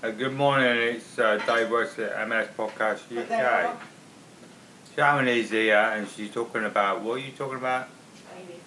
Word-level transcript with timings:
Uh, 0.00 0.12
good 0.12 0.32
morning, 0.32 0.76
it's 0.94 1.18
uh, 1.18 1.38
Dave 1.44 1.72
West 1.72 1.98
at 1.98 2.28
MS 2.28 2.46
Podcast 2.56 3.00
UK. 3.10 3.76
Sharon 4.94 5.26
is 5.26 5.50
here 5.50 5.74
and 5.74 6.06
she's 6.08 6.30
talking 6.30 6.64
about, 6.66 7.02
what 7.02 7.14
are 7.14 7.18
you 7.18 7.32
talking 7.32 7.58
about? 7.58 7.88
Babies. 8.32 8.60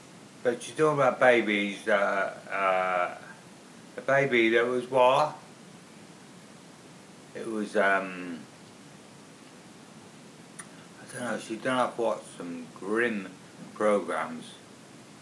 But 0.44 0.62
she's 0.62 0.76
talking 0.76 1.00
about 1.00 1.22
babies, 1.22 1.88
uh, 1.88 2.34
uh, 2.52 3.16
a 3.96 4.02
baby 4.02 4.50
that 4.50 4.68
was 4.68 4.92
what? 4.92 5.38
It 7.34 7.48
was, 7.48 7.78
um, 7.78 8.40
I 11.00 11.14
don't 11.18 11.32
know, 11.32 11.40
she 11.40 11.56
done 11.56 11.78
I've 11.78 11.98
watched 11.98 12.26
some 12.38 12.68
grim 12.78 13.30
programs. 13.74 14.52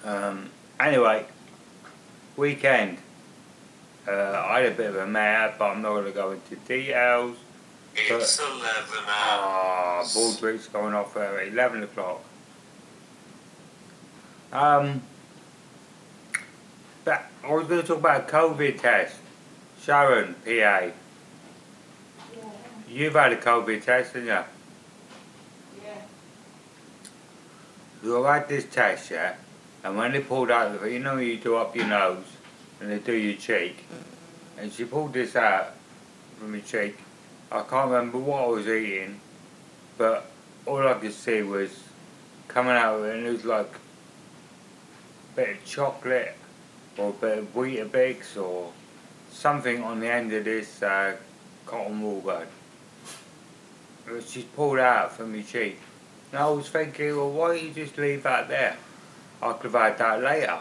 Um, 0.04 0.50
anyway, 0.80 1.28
weekend. 2.36 2.98
Uh, 4.10 4.44
I 4.48 4.62
had 4.62 4.72
a 4.72 4.76
bit 4.76 4.88
of 4.88 4.96
a 4.96 5.06
mare, 5.06 5.54
but 5.60 5.66
I'm 5.70 5.84
not 5.84 5.90
going 5.90 6.06
to 6.06 6.12
go 6.12 6.32
into 6.32 6.56
details. 6.56 7.38
It's 7.96 8.40
11 8.40 8.64
Ah, 9.08 9.98
hours. 10.00 10.16
Baldrick's 10.16 10.68
going 10.68 10.96
off 10.96 11.16
at 11.16 11.48
11 11.48 11.84
o'clock. 11.84 12.24
Um, 14.52 15.04
but 17.06 17.26
I 17.44 17.54
was 17.54 17.68
going 17.68 17.82
to 17.82 17.88
talk 17.88 18.00
about 18.00 18.28
a 18.28 18.32
COVID 18.32 18.82
test. 18.82 19.18
Sharon, 19.84 20.34
PA. 20.44 20.50
Yeah. 20.50 20.92
You've 22.90 23.14
had 23.14 23.34
a 23.34 23.38
COVID 23.38 23.84
test, 23.84 24.14
haven't 24.14 24.28
you? 24.28 25.84
Yeah. 25.84 26.02
You 28.04 28.24
had 28.24 28.50
this 28.50 28.66
test, 28.66 29.12
yeah? 29.12 29.36
And 29.84 29.96
when 29.98 30.14
they 30.14 30.22
pulled 30.22 30.50
out, 30.50 30.80
the, 30.82 30.90
you 30.90 31.00
know, 31.00 31.18
you 31.18 31.38
do 31.38 31.58
up 31.58 31.76
your 31.76 31.86
nose 31.86 32.26
and 32.80 32.92
they 32.92 33.00
do 33.00 33.14
your 33.14 33.36
cheek. 33.38 33.78
And 34.58 34.72
she 34.72 34.86
pulled 34.86 35.14
this 35.14 35.36
out 35.36 35.76
from 36.38 36.54
your 36.54 36.64
cheek. 36.64 36.98
I 37.52 37.62
can't 37.62 37.90
remember 37.90 38.20
what 38.20 38.44
I 38.44 38.48
was 38.48 38.68
eating, 38.68 39.20
but 39.98 40.30
all 40.66 40.88
I 40.88 40.94
could 40.94 41.14
see 41.14 41.42
was 41.42 41.72
coming 42.48 42.74
out 42.74 43.00
of 43.00 43.06
it, 43.06 43.18
and 43.18 43.28
it 43.28 43.32
was 43.32 43.46
like 43.46 43.72
a 43.74 45.36
bit 45.36 45.50
of 45.50 45.66
chocolate 45.66 46.36
or 46.98 47.10
a 47.10 47.14
bit 47.14 47.38
of 47.40 47.54
Weetabix 47.54 48.38
or 48.38 48.72
something 49.32 49.82
on 49.84 50.00
the 50.00 50.12
end 50.12 50.34
of 50.34 50.44
this 50.46 50.84
uh, 50.84 51.16
cotton 51.66 52.02
wool 52.02 52.22
bud. 52.22 52.48
But 54.06 54.24
She 54.24 54.44
pulled 54.44 54.80
out 54.80 55.14
from 55.14 55.34
your 55.34 55.44
cheek. 55.44 55.80
And 56.32 56.42
I 56.42 56.50
was 56.50 56.70
thinking, 56.70 57.16
well, 57.16 57.32
why 57.32 57.56
don't 57.56 57.64
you 57.64 57.74
just 57.74 57.98
leave 57.98 58.24
that 58.24 58.48
there? 58.48 58.78
I 59.42 59.54
could 59.54 59.72
have 59.72 59.82
had 59.82 59.98
that 59.98 60.22
later. 60.22 60.60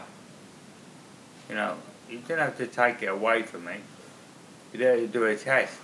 You 1.49 1.55
know, 1.55 1.75
you 2.09 2.19
don't 2.27 2.39
have 2.39 2.57
to 2.57 2.67
take 2.67 3.01
it 3.03 3.07
away 3.07 3.43
from 3.43 3.65
me. 3.65 3.75
You 4.73 4.79
don't 4.79 4.99
have 4.99 5.11
to 5.11 5.19
do 5.19 5.25
a 5.25 5.35
test, 5.35 5.77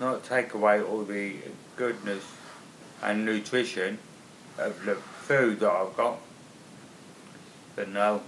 not 0.00 0.24
take 0.24 0.54
away 0.54 0.80
all 0.82 1.04
the 1.04 1.36
goodness 1.76 2.24
and 3.02 3.24
nutrition 3.24 3.98
of 4.58 4.84
the 4.84 4.94
food 4.94 5.60
that 5.60 5.70
I've 5.70 5.96
got. 5.96 6.18
But 7.76 7.88
no. 7.88 8.22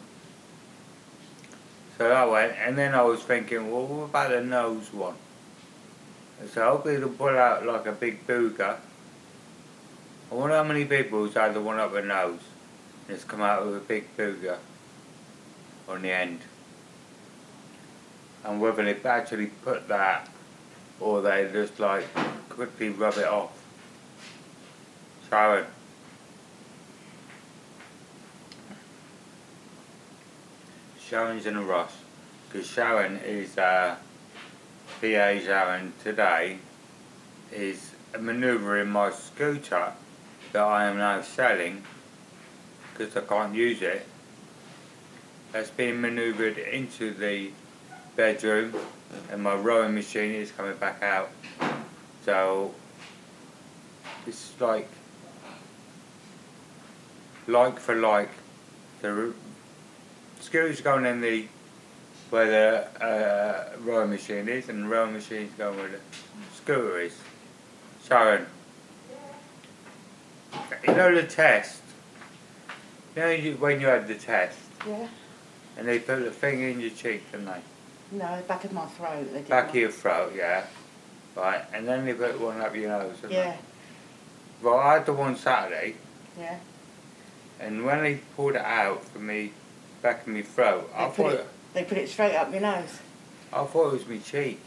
So 1.98 2.10
I 2.10 2.24
went, 2.24 2.54
and 2.58 2.78
then 2.78 2.94
I 2.94 3.02
was 3.02 3.22
thinking, 3.22 3.70
well, 3.70 3.86
what 3.86 4.04
about 4.04 4.30
the 4.30 4.40
nose 4.42 4.92
one? 4.92 5.16
And 6.40 6.48
so 6.48 6.64
hopefully 6.70 6.94
it'll 6.94 7.10
pull 7.10 7.28
out 7.28 7.66
like 7.66 7.86
a 7.86 7.92
big 7.92 8.26
booger. 8.26 8.76
I 10.30 10.34
wonder 10.34 10.56
how 10.56 10.64
many 10.64 10.84
people's 10.84 11.34
had 11.34 11.54
the 11.54 11.60
one 11.60 11.78
up 11.78 11.92
the 11.92 12.02
nose 12.02 12.40
and 13.10 13.16
it's 13.16 13.24
come 13.24 13.42
out 13.42 13.66
with 13.66 13.76
a 13.76 13.80
big 13.80 14.16
booger 14.16 14.56
on 15.88 16.02
the 16.02 16.12
end. 16.12 16.38
And 18.44 18.60
whether 18.60 18.84
they've 18.84 19.04
actually 19.04 19.46
put 19.46 19.88
that 19.88 20.28
or 20.98 21.22
they 21.22 21.48
just 21.52 21.78
like 21.80 22.06
quickly 22.48 22.90
rub 22.90 23.16
it 23.16 23.26
off. 23.26 23.56
Sharon. 25.28 25.66
Sharon's 30.98 31.46
in 31.46 31.56
a 31.56 31.62
rush 31.62 31.92
because 32.48 32.66
Sharon 32.66 33.18
is 33.18 33.58
uh, 33.58 33.96
PA 35.00 35.38
Sharon 35.38 35.92
today 36.02 36.58
is 37.52 37.92
manoeuvring 38.18 38.88
my 38.88 39.10
scooter 39.10 39.92
that 40.52 40.62
I 40.62 40.84
am 40.84 40.98
now 40.98 41.22
selling 41.22 41.82
because 42.92 43.16
I 43.16 43.20
can't 43.22 43.54
use 43.54 43.82
it. 43.82 44.06
That's 45.52 45.70
being 45.70 46.00
manoeuvred 46.00 46.58
into 46.58 47.12
the 47.12 47.50
bedroom 48.20 48.74
and 49.32 49.42
my 49.42 49.54
rowing 49.54 49.94
machine 49.94 50.32
is 50.34 50.52
coming 50.52 50.76
back 50.76 51.02
out. 51.02 51.30
So 52.22 52.74
it's 54.26 54.52
like 54.60 54.88
like 57.46 57.78
for 57.80 57.94
like. 57.94 58.28
The 59.00 59.32
scooter's 60.40 60.82
going 60.82 61.06
in 61.06 61.22
the 61.22 61.46
where 62.28 62.50
the 62.56 63.02
uh, 63.02 63.70
rowing 63.80 64.10
machine 64.10 64.46
is 64.50 64.68
and 64.68 64.84
the 64.84 64.88
rowing 64.88 65.14
machine's 65.14 65.54
going 65.56 65.78
where 65.78 65.88
the 65.88 66.00
scooter 66.54 67.00
is. 67.00 67.16
Sharon. 68.06 68.44
You 70.86 70.94
know 70.94 71.14
the 71.14 71.22
test? 71.22 71.80
You 73.16 73.22
know 73.22 73.30
you, 73.30 73.52
when 73.54 73.80
you 73.80 73.86
had 73.86 74.06
the 74.06 74.14
test 74.14 74.58
Yeah. 74.86 75.08
and 75.78 75.88
they 75.88 75.98
put 75.98 76.22
the 76.22 76.30
thing 76.30 76.60
in 76.60 76.80
your 76.80 76.90
cheek, 76.90 77.22
didn't 77.32 77.46
they? 77.46 77.62
No, 78.12 78.42
back 78.48 78.64
of 78.64 78.72
my 78.72 78.86
throat. 78.86 79.28
They 79.32 79.38
did 79.40 79.48
Back 79.48 79.68
of 79.70 79.74
your 79.76 79.90
throat, 79.90 80.32
yeah. 80.36 80.64
Right, 81.36 81.62
and 81.72 81.86
then 81.86 82.04
they 82.04 82.12
put 82.14 82.40
one 82.40 82.60
up 82.60 82.74
your 82.74 82.88
nose, 82.90 83.16
didn't 83.20 83.32
Yeah. 83.32 83.52
they? 83.52 83.58
Well, 84.62 84.78
I 84.78 84.94
had 84.94 85.06
the 85.06 85.12
one 85.12 85.36
Saturday, 85.36 85.94
Yeah. 86.38 86.56
and 87.60 87.84
when 87.84 88.02
they 88.02 88.16
pulled 88.36 88.56
it 88.56 88.64
out 88.64 89.04
for 89.04 89.20
me, 89.20 89.52
back 90.02 90.22
of 90.22 90.28
my 90.28 90.42
throat, 90.42 90.90
I 90.94 91.04
They 91.04 91.06
put 91.08 91.16
thought, 91.16 91.32
it- 91.34 91.46
They 91.72 91.84
put 91.84 91.98
it 91.98 92.08
straight 92.08 92.34
up 92.34 92.50
your 92.50 92.62
nose. 92.62 92.98
I 93.52 93.64
thought 93.64 93.88
it 93.88 93.92
was 93.92 94.06
my 94.06 94.18
cheek. 94.18 94.60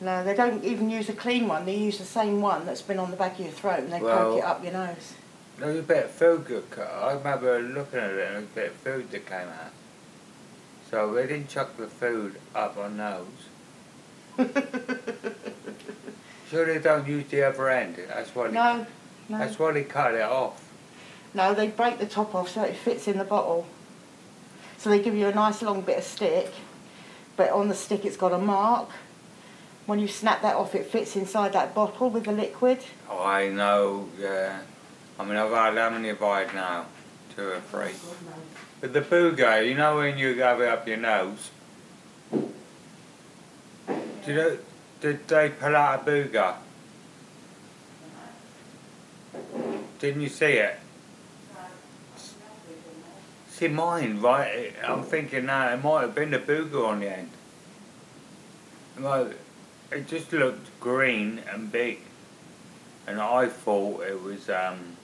No, 0.00 0.22
they 0.22 0.34
don't 0.34 0.62
even 0.62 0.90
use 0.90 1.08
a 1.08 1.12
clean 1.14 1.48
one. 1.48 1.64
They 1.64 1.74
use 1.74 1.98
the 1.98 2.04
same 2.04 2.40
one 2.42 2.66
that's 2.66 2.82
been 2.82 2.98
on 2.98 3.10
the 3.10 3.16
back 3.16 3.32
of 3.38 3.40
your 3.40 3.50
throat 3.52 3.80
and 3.80 3.92
they 3.92 4.00
Well- 4.00 4.32
poke 4.34 4.38
it 4.38 4.44
up 4.44 4.62
your 4.62 4.72
nose. 4.74 5.14
There 5.58 5.68
was 5.68 5.78
a 5.78 5.82
bit 5.82 6.04
of 6.04 6.10
food 6.12 6.46
that 6.46 6.70
cut. 6.70 6.86
I 6.88 7.12
remember 7.14 7.58
looking 7.60 7.98
at 7.98 8.10
it 8.10 8.12
and 8.12 8.20
there 8.20 8.34
was 8.36 8.44
a 8.44 8.54
bit 8.54 8.66
of 8.70 8.76
food 8.76 9.10
that 9.10 9.26
came 9.26 9.48
out. 9.48 9.72
So 10.90 11.12
they 11.12 11.26
didn't 11.26 11.48
chuck 11.48 11.76
the 11.76 11.86
food 11.86 12.36
up 12.54 12.76
our 12.76 12.88
nose. 12.88 13.26
Sure 16.50 16.64
they 16.64 16.78
don't 16.78 17.06
use 17.06 17.26
the 17.28 17.42
other 17.42 17.68
end. 17.68 17.96
That's 18.08 18.34
why 18.34 18.48
they, 18.48 18.54
no, 18.54 18.86
no. 19.28 19.38
that's 19.38 19.58
why 19.58 19.72
they 19.72 19.84
cut 19.84 20.14
it 20.14 20.22
off. 20.22 20.66
No, 21.34 21.52
they 21.52 21.68
break 21.68 21.98
the 21.98 22.06
top 22.06 22.34
off 22.34 22.48
so 22.48 22.62
it 22.62 22.74
fits 22.74 23.06
in 23.06 23.18
the 23.18 23.24
bottle. 23.24 23.66
So 24.78 24.88
they 24.88 24.98
give 25.00 25.14
you 25.14 25.26
a 25.26 25.34
nice 25.34 25.60
long 25.60 25.82
bit 25.82 25.98
of 25.98 26.04
stick, 26.04 26.50
but 27.36 27.50
on 27.50 27.68
the 27.68 27.74
stick 27.74 28.06
it's 28.06 28.16
got 28.16 28.32
a 28.32 28.38
mark. 28.38 28.88
When 29.84 29.98
you 29.98 30.08
snap 30.08 30.40
that 30.42 30.56
off, 30.56 30.74
it 30.74 30.86
fits 30.86 31.16
inside 31.16 31.52
that 31.52 31.74
bottle 31.74 32.08
with 32.08 32.24
the 32.24 32.32
liquid. 32.32 32.78
Oh, 33.10 33.22
I 33.22 33.48
know, 33.48 34.08
yeah. 34.18 34.60
I 35.18 35.24
mean, 35.24 35.36
I've 35.36 35.50
had 35.50 35.76
how 35.76 35.90
many 35.90 36.08
have 36.08 36.22
I 36.22 36.44
had 36.44 36.54
now? 36.54 36.86
Two 37.36 37.48
or 37.48 37.60
three. 37.60 37.92
But 38.80 38.92
the 38.92 39.00
booger, 39.00 39.68
you 39.68 39.74
know 39.74 39.96
when 39.96 40.18
you 40.18 40.40
have 40.40 40.60
it 40.60 40.68
up 40.68 40.86
your 40.86 40.98
nose? 40.98 41.50
Did, 44.24 44.36
it, 44.36 44.64
did 45.00 45.26
they 45.26 45.48
pull 45.48 45.74
out 45.74 46.06
a 46.06 46.10
booger? 46.10 46.54
Didn't 49.98 50.20
you 50.20 50.28
see 50.28 50.52
it? 50.52 50.78
See 53.48 53.68
mine, 53.68 54.20
right? 54.20 54.72
I'm 54.86 55.02
thinking 55.02 55.46
now 55.46 55.72
it 55.72 55.82
might 55.82 56.02
have 56.02 56.14
been 56.14 56.30
the 56.30 56.38
booger 56.38 56.86
on 56.86 57.00
the 57.00 57.18
end. 57.18 57.30
Like, 59.00 59.36
it 59.90 60.06
just 60.06 60.32
looked 60.32 60.78
green 60.78 61.40
and 61.50 61.72
big. 61.72 61.98
And 63.08 63.20
I 63.20 63.46
thought 63.46 64.02
it 64.02 64.22
was, 64.22 64.48
um, 64.50 64.97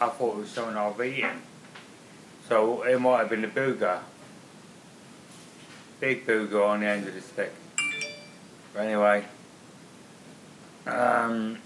I 0.00 0.08
thought 0.08 0.36
it 0.36 0.40
was 0.40 0.50
something 0.50 0.76
I've 0.76 1.00
eaten. 1.00 1.42
So 2.48 2.82
it 2.82 2.98
might 3.00 3.18
have 3.18 3.30
been 3.30 3.42
the 3.42 3.48
booger. 3.48 4.00
Big 6.00 6.26
booger 6.26 6.66
on 6.66 6.80
the 6.80 6.86
end 6.86 7.06
of 7.06 7.14
the 7.14 7.20
stick. 7.20 7.52
But 8.72 8.80
anyway, 8.80 9.24
um, 10.86 11.58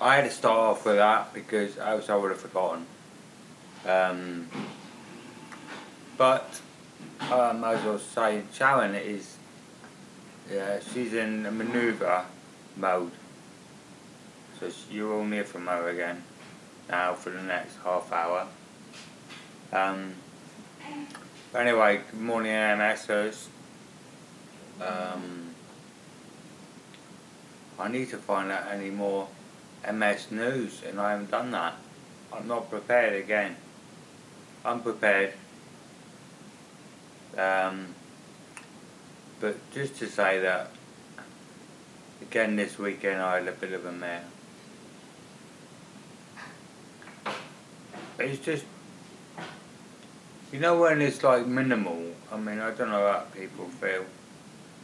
I 0.00 0.16
had 0.16 0.24
to 0.24 0.30
start 0.30 0.58
off 0.58 0.84
with 0.84 0.96
that 0.96 1.32
because 1.32 1.78
else 1.78 2.10
I 2.10 2.16
would 2.16 2.30
have 2.30 2.40
forgotten. 2.40 2.86
Um, 3.86 4.48
but 6.18 6.60
um, 7.32 7.64
as 7.64 7.80
I 7.80 7.86
was 7.86 8.02
saying, 8.02 8.48
Sharon 8.52 8.94
is, 8.94 9.36
yeah, 10.52 10.80
she's 10.92 11.14
in 11.14 11.46
a 11.46 11.50
manoeuvre 11.50 12.26
mode. 12.76 13.12
So 14.60 14.68
sh- 14.68 14.92
you 14.92 15.10
all 15.10 15.24
near 15.24 15.44
from 15.44 15.66
her 15.68 15.88
again 15.88 16.22
now 16.90 17.14
for 17.14 17.30
the 17.30 17.42
next 17.42 17.76
half 17.82 18.12
hour. 18.12 18.46
Um, 19.72 20.12
anyway, 21.54 22.02
good 22.10 22.20
morning, 22.20 22.52
MSers. 22.52 23.46
Um, 24.82 25.54
I 27.78 27.88
need 27.88 28.10
to 28.10 28.18
find 28.18 28.52
out 28.52 28.66
any 28.70 28.90
more 28.90 29.28
MS 29.90 30.30
news, 30.30 30.82
and 30.86 31.00
I 31.00 31.12
haven't 31.12 31.30
done 31.30 31.52
that. 31.52 31.76
I'm 32.30 32.46
not 32.46 32.68
prepared 32.68 33.14
again. 33.14 33.56
I'm 34.62 34.82
prepared. 34.82 35.32
Um, 37.38 37.94
but 39.40 39.56
just 39.72 39.96
to 40.00 40.06
say 40.06 40.40
that, 40.40 40.70
again 42.20 42.56
this 42.56 42.78
weekend 42.78 43.22
I 43.22 43.38
had 43.38 43.48
a 43.48 43.52
bit 43.52 43.72
of 43.72 43.86
a 43.86 43.92
mare. 43.92 44.24
It's 48.20 48.44
just, 48.44 48.66
you 50.52 50.60
know 50.60 50.78
when 50.78 51.00
it's 51.00 51.22
like 51.22 51.46
minimal, 51.46 52.12
I 52.30 52.36
mean 52.36 52.58
I 52.58 52.70
don't 52.72 52.90
know 52.90 53.10
how 53.10 53.24
people 53.34 53.64
feel. 53.66 54.04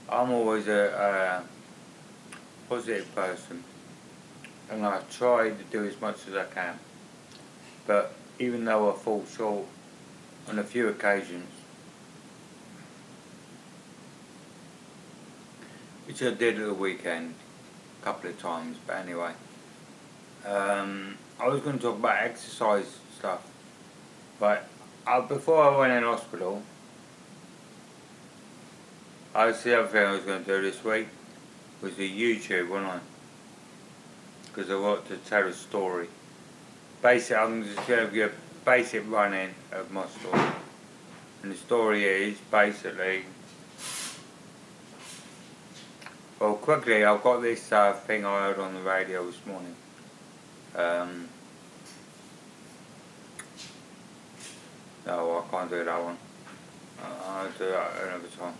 I'm 0.09 0.31
always 0.31 0.69
a, 0.69 1.45
a 1.45 2.69
positive 2.71 3.15
person 3.15 3.63
and 4.71 4.87
I 4.87 5.01
try 5.11 5.51
to 5.51 5.65
do 5.71 5.85
as 5.85 6.01
much 6.01 6.27
as 6.29 6.35
I 6.35 6.45
can. 6.45 6.79
But 7.87 8.15
even 8.39 8.65
though 8.65 8.91
I 8.91 8.97
fall 8.97 9.25
short 9.27 9.67
on 10.49 10.59
a 10.59 10.65
few 10.65 10.89
occasions, 10.89 11.51
which 16.07 16.23
I 16.23 16.31
did 16.31 16.59
at 16.59 16.67
the 16.67 16.75
weekend 16.75 17.35
a 18.01 18.05
couple 18.05 18.31
of 18.31 18.41
times, 18.41 18.79
but 18.87 18.97
anyway. 18.97 19.33
Um, 20.47 21.19
I 21.39 21.49
was 21.49 21.61
going 21.61 21.77
to 21.77 21.83
talk 21.83 21.99
about 21.99 22.23
exercise 22.23 22.99
stuff, 23.19 23.47
but 24.39 24.69
uh, 25.07 25.21
before 25.23 25.63
I 25.63 25.77
went 25.79 25.93
in 25.93 26.03
hospital, 26.03 26.63
I 29.35 29.47
was 29.47 29.63
the 29.63 29.79
other 29.79 29.89
thing 29.89 30.07
I 30.07 30.13
was 30.13 30.25
going 30.25 30.45
to 30.45 30.47
do 30.47 30.63
this 30.63 30.83
week 30.85 31.09
was 31.83 31.95
the 31.97 32.09
YouTube, 32.09 32.69
wasn't 32.69 32.89
I? 32.89 32.99
Because 34.47 34.71
I 34.71 34.77
wanted 34.77 35.09
to 35.09 35.17
tell 35.29 35.47
a 35.47 35.53
story. 35.53 36.09
Basically, 37.03 37.37
I'm 37.37 37.65
just 37.65 37.87
going 37.87 38.09
to 38.09 38.15
give 38.15 38.33
a 38.33 38.65
basic 38.65 39.09
run-in 39.11 39.51
of 39.73 39.91
my 39.91 40.07
story. 40.07 40.41
And 41.43 41.53
the 41.53 41.57
story 41.57 42.05
is 42.05 42.39
basically 42.51 43.25
well, 46.39 46.55
quickly, 46.55 47.03
I've 47.03 47.23
got 47.23 47.41
this 47.41 47.73
uh, 47.73 47.95
thing 47.95 48.27
I 48.27 48.49
heard 48.49 48.59
on 48.59 48.75
the 48.75 48.81
radio 48.81 49.25
this 49.25 49.41
morning. 49.47 49.75
Um, 50.75 51.29
no, 55.07 55.39
I 55.39 55.51
can't 55.51 55.71
do 55.71 55.85
that 55.85 56.03
one. 56.03 56.17
Uh, 57.03 57.29
I'll 57.29 57.51
do 57.51 57.67
that 57.71 57.91
another 58.03 58.29
time. 58.39 58.55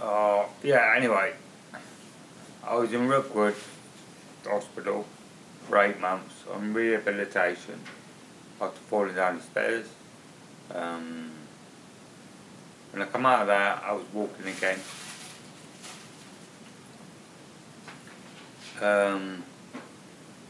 Uh, 0.00 0.44
yeah, 0.62 0.94
anyway, 0.96 1.34
I 2.66 2.74
was 2.74 2.92
in 2.92 3.08
Rookwood 3.08 3.54
Hospital 4.46 5.06
for 5.68 5.78
eight 5.78 6.00
months 6.00 6.34
on 6.52 6.74
rehabilitation 6.74 7.80
after 8.60 8.80
falling 8.80 9.14
down 9.14 9.36
the 9.36 9.42
stairs. 9.42 9.86
Um, 10.74 11.30
when 12.90 13.02
I 13.02 13.06
come 13.06 13.26
out 13.26 13.42
of 13.42 13.46
that, 13.48 13.82
I 13.84 13.92
was 13.92 14.04
walking 14.12 14.48
again. 14.48 14.78
um, 18.82 19.44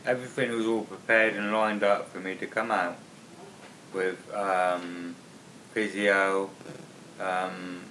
everything 0.06 0.50
was 0.52 0.66
all 0.66 0.82
prepared 0.82 1.34
and 1.34 1.52
lined 1.52 1.82
up 1.82 2.08
for 2.08 2.18
me 2.18 2.34
to 2.36 2.46
come 2.46 2.70
out 2.70 2.96
with 3.92 4.18
um, 4.34 5.14
physio, 5.72 6.50
um, 7.20 7.82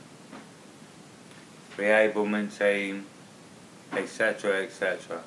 reablement 1.77 2.57
team, 2.57 3.06
etc. 3.94 4.63
etc. 4.63 5.21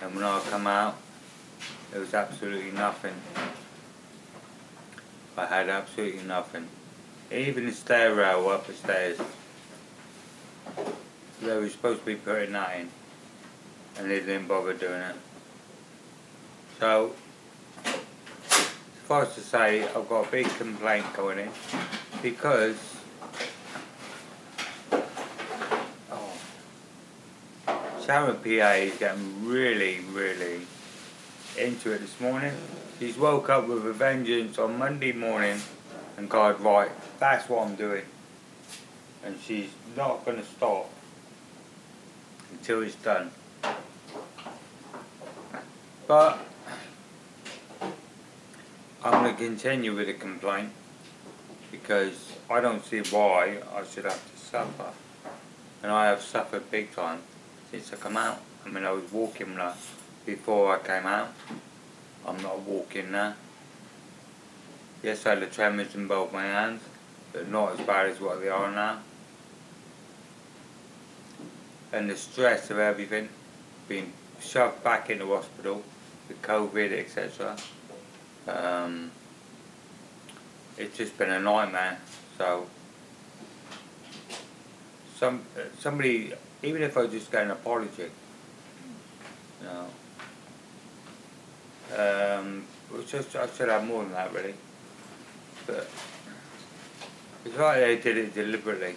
And 0.00 0.14
when 0.14 0.24
I 0.24 0.40
come 0.50 0.66
out, 0.66 0.96
there 1.90 2.00
was 2.00 2.14
absolutely 2.14 2.72
nothing. 2.72 3.14
I 5.36 5.46
had 5.46 5.68
absolutely 5.68 6.22
nothing. 6.22 6.66
Even 7.30 7.66
the 7.66 7.72
stair 7.72 8.14
rail 8.14 8.48
up 8.48 8.66
the 8.66 8.72
stairs, 8.72 9.18
they 11.42 11.56
were 11.56 11.68
supposed 11.68 12.00
to 12.00 12.06
be 12.06 12.14
putting 12.14 12.52
that 12.52 12.78
in 12.78 12.90
and 13.98 14.10
they 14.10 14.20
didn't 14.20 14.46
bother 14.46 14.74
doing 14.74 15.00
it. 15.00 15.16
So, 16.78 17.14
suffice 19.06 19.36
to 19.36 19.40
say, 19.40 19.84
I've 19.84 20.08
got 20.08 20.26
a 20.26 20.30
big 20.32 20.46
complaint 20.56 21.06
going 21.14 21.38
in 21.38 21.48
because 22.22 22.76
oh, 26.10 26.38
Sharon 28.04 28.36
PA 28.38 28.72
is 28.72 28.98
getting 28.98 29.46
really, 29.46 30.00
really 30.10 30.62
into 31.56 31.92
it 31.92 32.00
this 32.00 32.20
morning. 32.20 32.52
She's 32.98 33.16
woke 33.16 33.48
up 33.48 33.68
with 33.68 33.86
a 33.86 33.92
vengeance 33.92 34.58
on 34.58 34.76
Monday 34.76 35.12
morning 35.12 35.60
and 36.16 36.28
gone, 36.28 36.60
right, 36.60 36.90
that's 37.20 37.48
what 37.48 37.64
I'm 37.64 37.76
doing. 37.76 38.04
And 39.24 39.38
she's 39.40 39.70
not 39.96 40.24
going 40.24 40.38
to 40.38 40.44
stop 40.44 40.90
until 42.50 42.82
it's 42.82 42.96
done. 42.96 43.30
But 46.08 46.40
I'm 49.06 49.22
going 49.22 49.36
to 49.36 49.40
continue 49.40 49.94
with 49.94 50.08
the 50.08 50.14
complaint 50.14 50.70
because 51.70 52.32
I 52.50 52.60
don't 52.60 52.84
see 52.84 53.02
why 53.02 53.58
I 53.72 53.84
should 53.84 54.02
have 54.02 54.32
to 54.32 54.36
suffer. 54.36 54.90
And 55.80 55.92
I 55.92 56.06
have 56.06 56.20
suffered 56.20 56.68
big 56.72 56.92
time 56.92 57.20
since 57.70 57.92
I 57.92 57.96
come 57.98 58.16
out. 58.16 58.40
I 58.64 58.68
mean, 58.68 58.82
I 58.82 58.90
was 58.90 59.12
walking 59.12 59.54
now 59.54 59.74
before 60.24 60.74
I 60.74 60.80
came 60.80 61.06
out. 61.06 61.28
I'm 62.26 62.42
not 62.42 62.58
walking 62.62 63.12
now. 63.12 63.34
Yes, 65.04 65.24
I 65.24 65.30
had 65.30 65.40
the 65.40 65.46
tremors 65.46 65.94
in 65.94 66.08
both 66.08 66.32
my 66.32 66.42
hands, 66.42 66.82
but 67.32 67.48
not 67.48 67.78
as 67.78 67.86
bad 67.86 68.06
as 68.10 68.20
what 68.20 68.40
they 68.40 68.48
are 68.48 68.72
now. 68.72 68.98
And 71.92 72.10
the 72.10 72.16
stress 72.16 72.72
of 72.72 72.80
everything, 72.80 73.28
being 73.86 74.12
shoved 74.40 74.82
back 74.82 75.10
into 75.10 75.28
hospital, 75.28 75.84
with 76.26 76.42
COVID, 76.42 76.90
etc. 76.90 77.56
Um, 78.46 79.10
it's 80.78 80.96
just 80.96 81.18
been 81.18 81.30
a 81.30 81.40
nightmare. 81.40 81.98
So, 82.38 82.66
some 85.16 85.42
somebody, 85.78 86.32
even 86.62 86.82
if 86.82 86.96
I 86.96 87.06
just 87.06 87.32
get 87.32 87.44
an 87.44 87.50
apology, 87.50 88.10
you 89.60 89.66
know, 89.66 89.86
um, 91.96 92.64
I, 92.94 92.98
I 92.98 93.46
should 93.48 93.68
have 93.68 93.84
more 93.84 94.02
than 94.02 94.12
that 94.12 94.32
really, 94.32 94.54
but 95.66 95.88
it's 97.44 97.56
like 97.56 97.78
they 97.78 97.96
did 97.96 98.18
it 98.18 98.34
deliberately, 98.34 98.94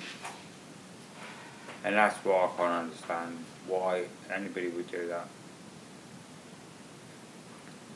and 1.83 1.95
that's 1.95 2.17
why 2.25 2.45
I 2.45 2.57
can't 2.57 2.85
understand 2.85 3.37
why 3.67 4.03
anybody 4.33 4.67
would 4.69 4.91
do 4.91 5.07
that. 5.07 5.27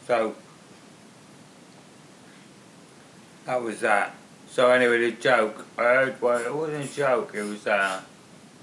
So 0.07 0.35
that 3.45 3.61
was 3.61 3.79
that. 3.81 4.15
So 4.47 4.69
anyway, 4.71 5.09
the 5.09 5.17
joke 5.17 5.65
I 5.77 5.81
heard. 5.83 6.21
Well, 6.21 6.37
it 6.39 6.53
wasn't 6.53 6.89
a 6.89 6.95
joke. 6.95 7.31
It 7.33 7.43
was 7.43 7.65
uh, 7.67 8.01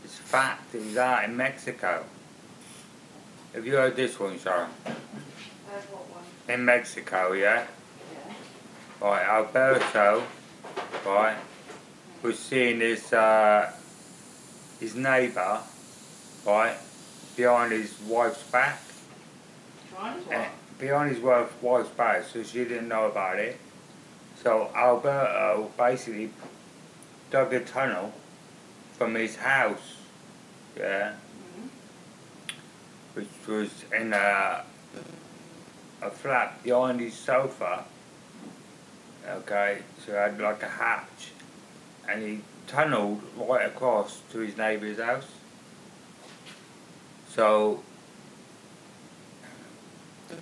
it's 0.05 0.19
a 0.19 0.23
fact. 0.23 0.75
It 0.75 0.85
was 0.85 0.97
out 0.97 1.25
in 1.25 1.37
Mexico. 1.37 2.05
Have 3.55 3.67
you 3.67 3.75
heard 3.75 3.97
this 3.97 4.19
one, 4.21 4.39
Sharon? 4.39 4.71
In 6.49 6.65
Mexico, 6.65 7.33
yeah. 7.33 7.65
Yeah. 8.15 8.33
Right, 9.01 9.27
Alberto, 9.27 10.23
right, 11.07 11.37
was 12.23 12.39
seeing 12.39 12.81
his 12.81 13.13
uh, 13.13 13.73
his 14.79 14.95
neighbour, 14.95 15.61
right, 16.47 16.77
behind 17.37 17.73
his 17.73 17.99
wife's 18.03 18.43
back. 18.45 18.81
Trying 19.93 20.25
to 20.25 20.31
And 20.31 20.43
what? 20.43 20.79
behind 20.79 21.11
his 21.11 21.21
wife, 21.21 21.63
wife's 21.63 21.91
back, 21.91 22.25
so 22.25 22.43
she 22.43 22.59
didn't 22.65 22.89
know 22.89 23.07
about 23.07 23.39
it. 23.39 23.59
So 24.43 24.71
Alberto 24.75 25.71
basically 25.77 26.31
dug 27.31 27.53
a 27.53 27.61
tunnel 27.61 28.13
from 28.97 29.15
his 29.15 29.37
house, 29.37 29.97
yeah, 30.77 31.13
Mhm. 31.13 31.69
which 33.15 33.29
was 33.47 33.71
in 33.93 34.15
a, 34.15 34.65
a 36.01 36.11
flat 36.11 36.63
behind 36.63 37.01
his 37.01 37.15
sofa. 37.15 37.85
Okay, 39.29 39.83
so 39.99 40.13
he 40.13 40.19
had 40.19 40.41
like 40.41 40.63
a 40.63 40.69
hatch, 40.69 41.33
and 42.09 42.23
he 42.23 42.43
tunneled 42.67 43.23
right 43.37 43.67
across 43.67 44.21
to 44.33 44.39
his 44.39 44.57
neighbour's 44.57 44.99
house. 44.99 45.27
So 47.29 47.83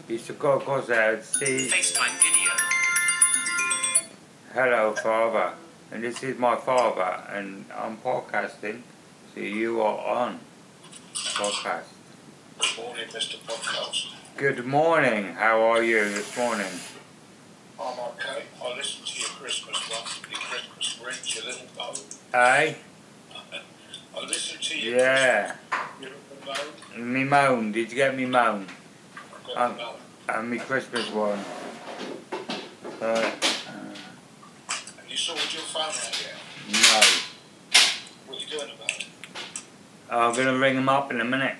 he 0.06 0.14
used 0.14 0.26
to 0.26 0.34
go 0.34 0.52
across 0.52 0.86
there 0.86 1.14
and 1.14 1.24
see. 1.24 1.68
FaceTime 1.68 2.16
video. 2.22 2.77
Hello, 4.54 4.94
father. 4.94 5.52
and 5.90 6.02
this 6.02 6.22
is 6.22 6.38
my 6.38 6.56
father, 6.56 7.22
and 7.30 7.64
I'm 7.76 7.96
podcasting. 7.98 8.82
So 9.34 9.40
you 9.40 9.80
are 9.82 9.98
on 10.24 10.40
podcast. 11.14 11.84
Good 12.58 12.76
morning, 12.84 13.08
Mr. 13.08 13.36
Podcast. 13.46 14.12
Good 14.36 14.64
morning. 14.66 15.34
How 15.34 15.60
are 15.60 15.82
you 15.82 16.00
this 16.08 16.36
morning? 16.36 16.66
I'm 17.80 17.98
okay. 18.10 18.44
I 18.62 18.76
listened 18.76 19.06
to 19.06 19.20
your 19.20 19.28
Christmas 19.30 19.78
one, 19.90 20.30
your 20.30 20.40
Christmas 20.40 20.98
Grinch, 21.00 21.36
your 21.36 21.44
little 21.44 21.66
bow. 21.76 21.94
Hey? 22.32 22.76
I 24.16 24.20
listened 24.26 24.62
to 24.62 24.78
your 24.78 24.96
Yeah. 24.98 25.56
Your 26.00 26.10
little 26.10 26.54
bow. 26.96 27.00
Me 27.00 27.24
moan. 27.24 27.72
Did 27.72 27.90
you 27.90 27.96
get 27.96 28.16
me 28.16 28.26
moan? 28.26 28.66
I've 29.56 29.76
got 29.78 29.80
Um. 29.80 29.94
And 30.28 30.50
me 30.50 30.58
Christmas 30.58 31.08
one. 31.10 31.38
Uh, 33.00 33.30
Have 35.18 35.26
you 35.26 35.34
sorted 35.34 35.52
your 35.52 35.62
phone 35.62 35.82
out 35.82 36.22
yet? 36.22 36.34
no. 36.72 37.00
What 38.26 38.36
are 38.36 38.40
you 38.40 38.46
doing 38.46 38.70
about 38.76 39.00
it? 39.00 39.06
I'm 40.08 40.34
gonna 40.36 40.56
ring 40.56 40.76
him 40.76 40.88
up 40.88 41.10
in 41.10 41.20
a 41.20 41.24
minute. 41.24 41.56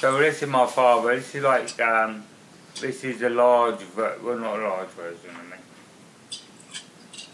So 0.00 0.18
this 0.18 0.42
is 0.42 0.48
my 0.50 0.66
father. 0.66 1.16
This 1.16 1.34
is 1.34 1.44
like 1.44 1.80
um, 1.80 2.24
this 2.80 3.04
is 3.04 3.22
a 3.22 3.30
large, 3.30 3.80
ver- 3.80 4.18
well 4.22 4.38
not 4.38 4.58
a 4.58 4.68
large 4.68 4.88
version 4.88 5.30
of 5.30 5.50
me. 5.50 5.56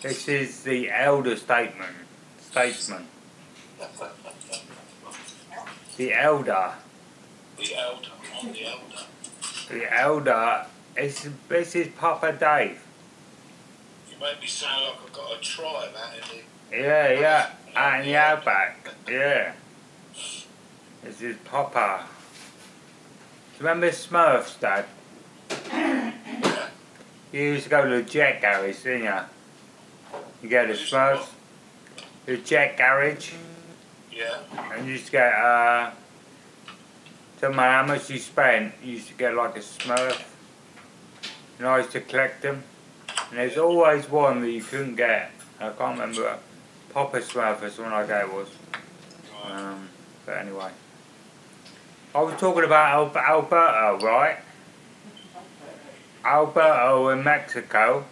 This 0.02 0.28
is 0.28 0.62
the 0.62 0.92
elder 0.92 1.34
statesman, 1.34 1.94
statesman. 2.40 3.08
The 5.96 6.14
elder, 6.14 6.74
The 7.56 7.74
elder. 7.74 8.08
I'm 8.40 8.52
the 8.52 8.66
elder. 8.66 9.02
the 9.68 10.00
elder. 10.00 10.66
It's, 10.96 11.28
this 11.48 11.74
is 11.74 11.88
Papa 11.96 12.32
Dave. 12.38 12.84
You 14.18 14.26
make 14.26 14.40
me 14.40 14.46
sound 14.48 14.84
like 14.84 14.94
I've 15.04 15.12
got 15.12 15.38
a 15.38 15.40
tribe 15.40 15.90
out 15.96 16.14
in 16.34 16.80
Yeah, 16.80 17.12
yeah, 17.12 17.50
out 17.76 18.00
in 18.00 18.06
the 18.06 18.16
outback. 18.16 18.94
Yeah. 19.08 19.52
This 21.04 21.22
is 21.22 21.36
Papa. 21.44 22.04
Do 23.52 23.64
you 23.64 23.68
remember 23.68 23.90
Smurfs, 23.90 24.58
Dad? 24.58 24.86
You 27.30 27.42
used 27.42 27.64
to 27.64 27.70
go 27.70 27.84
to 27.84 28.02
the 28.02 28.02
jet 28.02 28.40
garage, 28.40 28.82
didn't 28.82 29.04
you? 29.04 29.14
You 30.42 30.48
go 30.48 30.66
to 30.66 30.72
Smurfs, 30.72 31.28
the 32.24 32.38
jet 32.38 32.78
garage. 32.78 33.32
Yeah. 34.10 34.38
and 34.72 34.86
you 34.86 34.92
used 34.92 35.06
to 35.06 35.12
get, 35.12 35.34
uh, 35.34 35.90
no 37.42 37.50
matter 37.50 37.70
how 37.70 37.84
much 37.84 38.08
you 38.08 38.18
spent, 38.18 38.72
you 38.82 38.92
used 38.92 39.08
to 39.08 39.14
get 39.14 39.34
like 39.34 39.56
a 39.56 39.60
Smurf. 39.60 40.22
And 41.58 41.68
I 41.68 41.78
used 41.78 41.90
to 41.92 42.00
collect 42.00 42.40
them. 42.40 42.64
And 43.30 43.38
there's 43.38 43.58
always 43.58 44.08
one 44.08 44.40
that 44.40 44.50
you 44.50 44.62
couldn't 44.62 44.96
get. 44.96 45.30
I 45.60 45.70
can't 45.70 45.98
remember. 45.98 46.38
Papa 46.90 47.18
Smurf 47.20 47.62
is 47.62 47.76
the 47.76 47.82
one 47.82 47.92
I 47.92 48.06
got 48.06 48.32
was. 48.32 48.48
Um, 49.44 49.88
but 50.24 50.38
anyway. 50.38 50.70
I 52.14 52.22
was 52.22 52.40
talking 52.40 52.64
about 52.64 53.14
Al- 53.14 53.22
Alberto, 53.22 54.04
right? 54.06 54.38
Alberto 56.24 57.10
in 57.10 57.22
Mexico. 57.22 58.04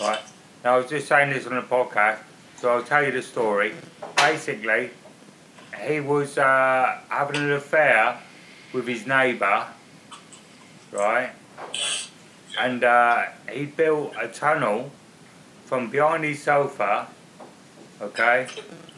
Right. 0.00 0.20
Now, 0.62 0.74
I 0.74 0.78
was 0.78 0.90
just 0.90 1.08
saying 1.08 1.30
this 1.30 1.46
on 1.46 1.54
the 1.54 1.62
podcast, 1.62 2.18
so 2.56 2.70
I'll 2.70 2.82
tell 2.82 3.04
you 3.04 3.12
the 3.12 3.22
story. 3.22 3.72
Basically, 4.16 4.90
he 5.86 6.00
was 6.00 6.36
uh, 6.38 6.98
having 7.08 7.36
an 7.36 7.52
affair 7.52 8.18
with 8.72 8.86
his 8.86 9.06
neighbour, 9.06 9.66
right? 10.92 11.30
And 12.58 12.84
uh, 12.84 13.26
he 13.50 13.66
built 13.66 14.14
a 14.20 14.28
tunnel 14.28 14.90
from 15.66 15.90
behind 15.90 16.24
his 16.24 16.42
sofa, 16.42 17.06
okay, 18.00 18.46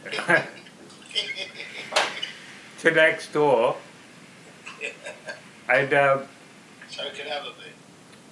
to 2.79 2.91
next 2.91 3.33
door. 3.33 3.75
And 5.67 5.93
um, 5.93 6.23
So 6.89 7.03
it 7.03 7.13
can 7.15 7.27
have 7.27 7.43
a 7.43 7.49
bit. 7.49 7.73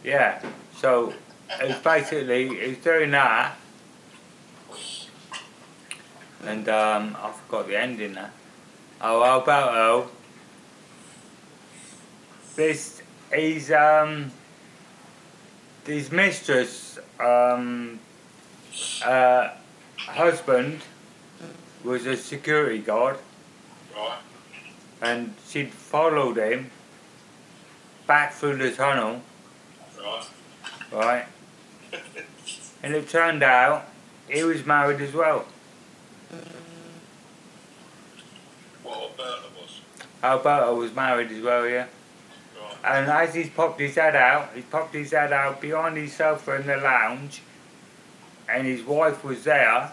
yeah, 0.04 0.42
so 0.76 1.14
it's 1.60 1.80
basically 1.84 2.48
he's 2.56 2.78
doing 2.78 3.12
that, 3.12 3.58
and 6.46 6.68
um, 6.70 7.18
I 7.22 7.32
forgot 7.32 7.68
the 7.68 7.80
ending 7.80 8.14
now. 8.14 8.30
Oh, 9.02 9.24
Alberto. 9.24 10.10
This 12.56 13.02
he's 13.34 13.72
um 13.72 14.32
his 15.88 16.12
mistress 16.12 17.00
um 17.20 18.00
uh 19.06 19.50
husband 19.98 20.82
was 21.84 22.06
a 22.06 22.16
security 22.18 22.80
guard 22.80 23.18
Right. 23.96 24.20
and 25.02 25.34
she'd 25.48 25.72
followed 25.74 26.38
him 26.38 26.70
back 28.06 28.34
through 28.34 28.58
the 28.58 28.72
tunnel 28.72 29.22
Right. 30.00 30.28
right? 30.92 31.26
and 32.84 32.94
it 32.94 33.10
turned 33.10 33.42
out 33.44 33.86
he 34.30 34.44
was 34.44 34.66
married 34.66 35.02
as 35.02 35.14
well. 35.14 35.46
What 38.84 38.98
Alberta 38.98 39.42
was. 39.60 39.82
Alberto 40.24 40.76
was 40.76 40.94
married 40.94 41.32
as 41.32 41.42
well, 41.42 41.68
yeah. 41.68 41.88
And 42.88 43.10
as 43.10 43.34
he's 43.36 43.50
popped 43.50 43.82
his 43.82 43.96
head 43.96 44.16
out, 44.16 44.52
he 44.56 44.62
popped 44.62 44.94
his 44.94 45.12
head 45.12 45.34
out 45.34 45.60
behind 45.60 45.98
his 45.98 46.14
sofa 46.14 46.56
in 46.56 46.68
the 46.68 46.78
lounge, 46.78 47.42
and 48.48 48.66
his 48.66 48.82
wife 48.82 49.26
was 49.26 49.44
there, 49.44 49.92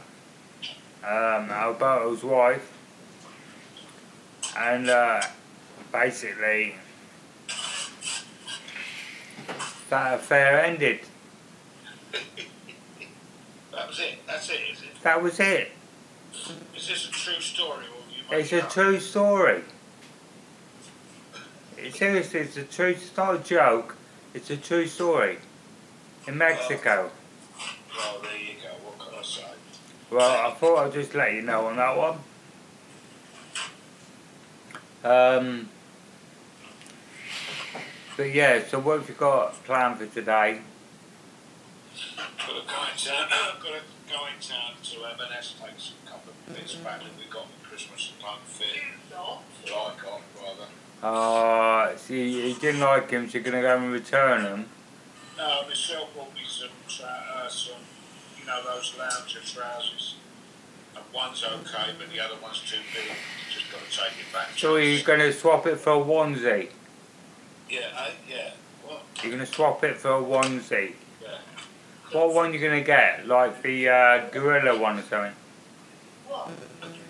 um, 1.03 1.51
Alberto's 1.51 2.23
wife, 2.23 2.73
and 4.57 4.89
uh, 4.89 5.23
basically 5.93 6.77
that 9.91 10.15
affair 10.15 10.61
ended. 10.65 11.01
That 13.73 13.89
was 13.89 13.99
it. 13.99 14.19
That's 14.25 14.51
it, 14.51 14.61
is 14.73 14.83
it? 14.83 15.03
That 15.03 15.21
was 15.21 15.41
it. 15.41 15.73
Is 16.77 16.89
this 16.89 17.09
a 17.09 17.11
true 17.11 17.41
story 17.41 17.87
It's 18.31 18.53
a 18.53 18.63
up? 18.63 18.71
true 18.71 19.01
story. 19.01 19.63
It- 21.77 21.95
Seriously, 21.95 22.41
it's 22.41 22.57
a 22.57 22.65
true. 22.65 22.89
It's 22.89 23.17
not 23.17 23.35
a 23.35 23.39
joke. 23.39 23.97
It's 24.33 24.51
a 24.51 24.57
true 24.57 24.87
story. 24.87 25.39
In 26.27 26.39
Mexico. 26.39 27.11
Well, 27.97 28.19
there 28.23 28.37
you 28.37 28.55
go. 28.63 28.69
What 28.83 28.99
can 28.99 29.19
I 29.19 29.23
say? 29.23 29.45
Well, 30.11 30.47
I 30.47 30.55
thought 30.55 30.79
I'd 30.87 30.93
just 30.93 31.15
let 31.15 31.33
you 31.35 31.43
know 31.43 31.67
on 31.67 31.77
that 31.77 31.97
one. 31.97 32.19
Um. 35.05 35.69
But 38.17 38.33
yeah, 38.33 38.63
so 38.65 38.79
what 38.79 39.01
have 39.01 39.09
you 39.09 39.15
got 39.17 39.63
planned 39.65 39.99
for 39.99 40.07
today? 40.07 40.61
Got 42.17 42.47
to 42.47 42.53
go 42.53 42.59
in 42.59 42.97
town. 42.97 43.29
got 43.63 43.63
to 43.63 43.81
go 44.09 44.27
in 44.27 44.41
town 44.41 44.73
to 44.83 45.25
M&S 45.27 45.55
take 45.61 45.79
some 45.79 45.97
couple 46.07 46.31
of 46.31 46.55
bits 46.55 46.75
back 46.77 47.01
that 47.01 47.11
we 47.19 47.25
got 47.29 47.47
for 47.51 47.69
Christmas 47.69 48.13
and 48.15 48.23
don't 48.23 48.41
fit. 48.47 48.83
That 49.11 49.19
I 49.19 49.93
got 50.01 50.21
rather. 50.41 50.69
Uh, 51.05 51.95
see, 51.99 52.49
you 52.49 52.55
didn't 52.55 52.81
like 52.81 53.11
him, 53.11 53.29
so 53.29 53.35
you're 53.35 53.43
gonna 53.43 53.61
go 53.61 53.77
and 53.77 53.93
return 53.93 54.41
him? 54.41 54.67
No, 55.37 55.61
Michelle 55.69 56.09
brought 56.15 56.33
me 56.35 56.41
some, 56.49 56.71
tra- 56.89 57.27
uh, 57.37 57.47
some, 57.47 57.77
you 58.41 58.47
know, 58.47 58.65
those 58.65 58.95
lounger 58.99 59.41
trousers. 59.45 60.17
And 60.97 61.05
one's 61.13 61.45
okay, 61.45 61.93
but 61.99 62.11
the 62.11 62.21
other 62.21 62.37
one's 62.43 62.63
too 62.63 62.79
big. 62.95 63.15
Just 63.53 63.71
got 63.71 63.83
to 63.83 63.91
take 63.91 64.19
it 64.19 64.33
back. 64.33 64.49
So 64.57 64.77
you're 64.77 65.03
gonna 65.03 65.31
swap 65.31 65.67
it 65.67 65.79
for 65.79 65.93
a 65.93 66.03
onesie. 66.03 66.71
Yeah, 67.69 67.81
eh? 67.81 68.11
yeah. 68.27 68.51
What? 68.87 69.03
You're 69.23 69.33
gonna 69.33 69.45
swap 69.45 69.85
it 69.85 69.99
for 69.99 70.13
a 70.13 70.23
onesie. 70.23 70.95
Yeah. 71.21 71.37
What 72.13 72.33
one 72.33 72.49
are 72.49 72.55
you 72.55 72.61
gonna 72.61 72.81
get? 72.81 73.29
Like 73.29 73.61
the 73.61 73.91
uh, 73.91 74.29
gorilla 74.31 74.81
one 74.81 75.01
or 75.01 75.03
something? 75.03 75.35
What? 76.29 76.49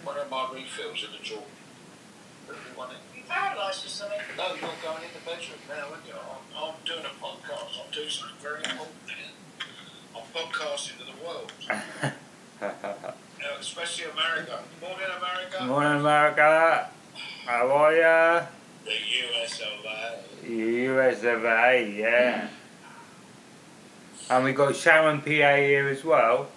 One 0.03 0.19
of 0.19 0.29
my 0.29 0.51
refills 0.53 1.05
in 1.05 1.13
the 1.13 1.25
drawer. 1.25 1.45
One 2.75 2.91
in. 3.25 3.31
You 3.31 3.35
paralysed 3.35 3.87
or 3.87 3.89
something? 3.89 4.19
No, 4.37 4.49
you're 4.49 4.71
going 4.83 5.03
in 5.03 5.11
the 5.15 5.25
bedroom 5.25 5.59
now, 5.69 5.89
aren't 5.91 6.07
you? 6.07 6.15
I'm, 6.15 6.65
I'm 6.65 6.75
doing 6.85 7.05
a 7.05 7.25
podcast. 7.25 7.85
I'm 7.85 7.91
doing 7.93 8.09
something 8.11 8.37
very 8.41 8.59
important 8.59 8.95
here. 9.07 9.33
I'm 10.17 10.23
podcasting 10.35 10.99
to 10.99 11.05
the 11.05 11.25
world, 11.25 11.53
uh, 12.63 13.59
especially 13.61 14.11
America. 14.11 14.63
Good 14.81 14.89
Morning, 14.89 15.07
America. 15.19 15.57
Good 15.59 15.69
Morning, 15.69 16.01
America. 16.01 16.91
How 17.47 17.71
are 17.71 17.95
ya? 17.95 18.47
The 18.85 18.93
US 18.93 19.61
of 19.61 19.85
A. 19.85 20.53
US 20.53 21.25
of 21.25 21.45
A, 21.45 21.95
yeah. 21.99 22.49
And 24.31 24.45
we 24.45 24.53
got 24.53 24.75
Sharon 24.77 25.21
PA 25.21 25.27
here 25.27 25.89
as 25.89 26.05
well. 26.05 26.49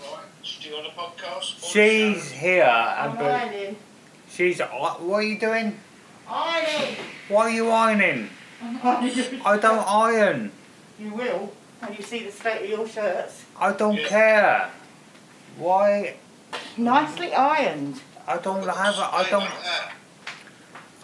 Right, 0.00 0.24
she 0.42 0.72
on 0.72 0.82
the 0.84 0.90
podcast? 0.90 1.72
She's 1.72 2.30
here, 2.32 2.64
I'm 2.64 3.10
and 3.10 3.18
but 3.18 3.76
she's. 4.30 4.60
What 4.60 5.00
are 5.00 5.22
you 5.22 5.38
doing? 5.38 5.78
Ironing. 6.28 6.96
Why 7.28 7.42
are 7.42 7.50
you 7.50 7.70
ironing? 7.70 8.30
I'm 8.62 8.78
ironing. 8.82 9.40
I 9.44 9.56
don't 9.56 9.78
iron. 9.88 10.52
You 10.98 11.14
will. 11.14 11.52
And 11.82 11.96
you 11.96 12.02
see 12.04 12.24
the 12.24 12.32
state 12.32 12.64
of 12.64 12.70
your 12.70 12.88
shirts. 12.88 13.44
I 13.58 13.72
don't 13.72 13.98
care. 14.04 14.70
Why? 15.58 16.16
Nicely 16.76 17.32
ironed. 17.32 18.00
I 18.26 18.36
don't 18.38 18.62
have. 18.66 18.98
a- 18.98 19.14
I 19.14 19.22
Stay 19.22 19.30
don't. 19.30 19.40
like 19.40 19.62
that. 19.62 19.92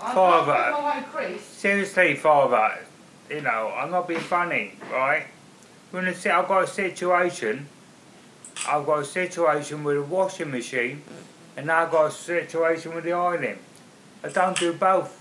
I 0.02 0.14
Father. 0.14 0.52
can't 0.52 0.74
put 0.74 0.82
my 0.82 0.96
own 0.98 1.04
crease. 1.04 1.42
Seriously, 1.42 2.14
father. 2.16 2.78
You 3.30 3.40
know, 3.40 3.72
I'm 3.74 3.90
not 3.90 4.06
being 4.06 4.20
funny, 4.20 4.74
right? 4.92 5.26
When 5.92 6.06
I 6.06 6.12
say 6.12 6.30
I've 6.30 6.48
got 6.48 6.64
a 6.64 6.66
situation, 6.66 7.68
I've 8.68 8.84
got 8.84 8.98
a 9.00 9.04
situation 9.04 9.82
with 9.84 9.96
a 9.96 10.02
washing 10.02 10.50
machine, 10.50 11.02
and 11.56 11.66
now 11.68 11.84
I've 11.84 11.90
got 11.90 12.06
a 12.06 12.10
situation 12.10 12.94
with 12.94 13.04
the 13.04 13.12
ironing. 13.12 13.58
I 14.24 14.28
don't 14.28 14.58
do 14.58 14.72
both. 14.72 15.20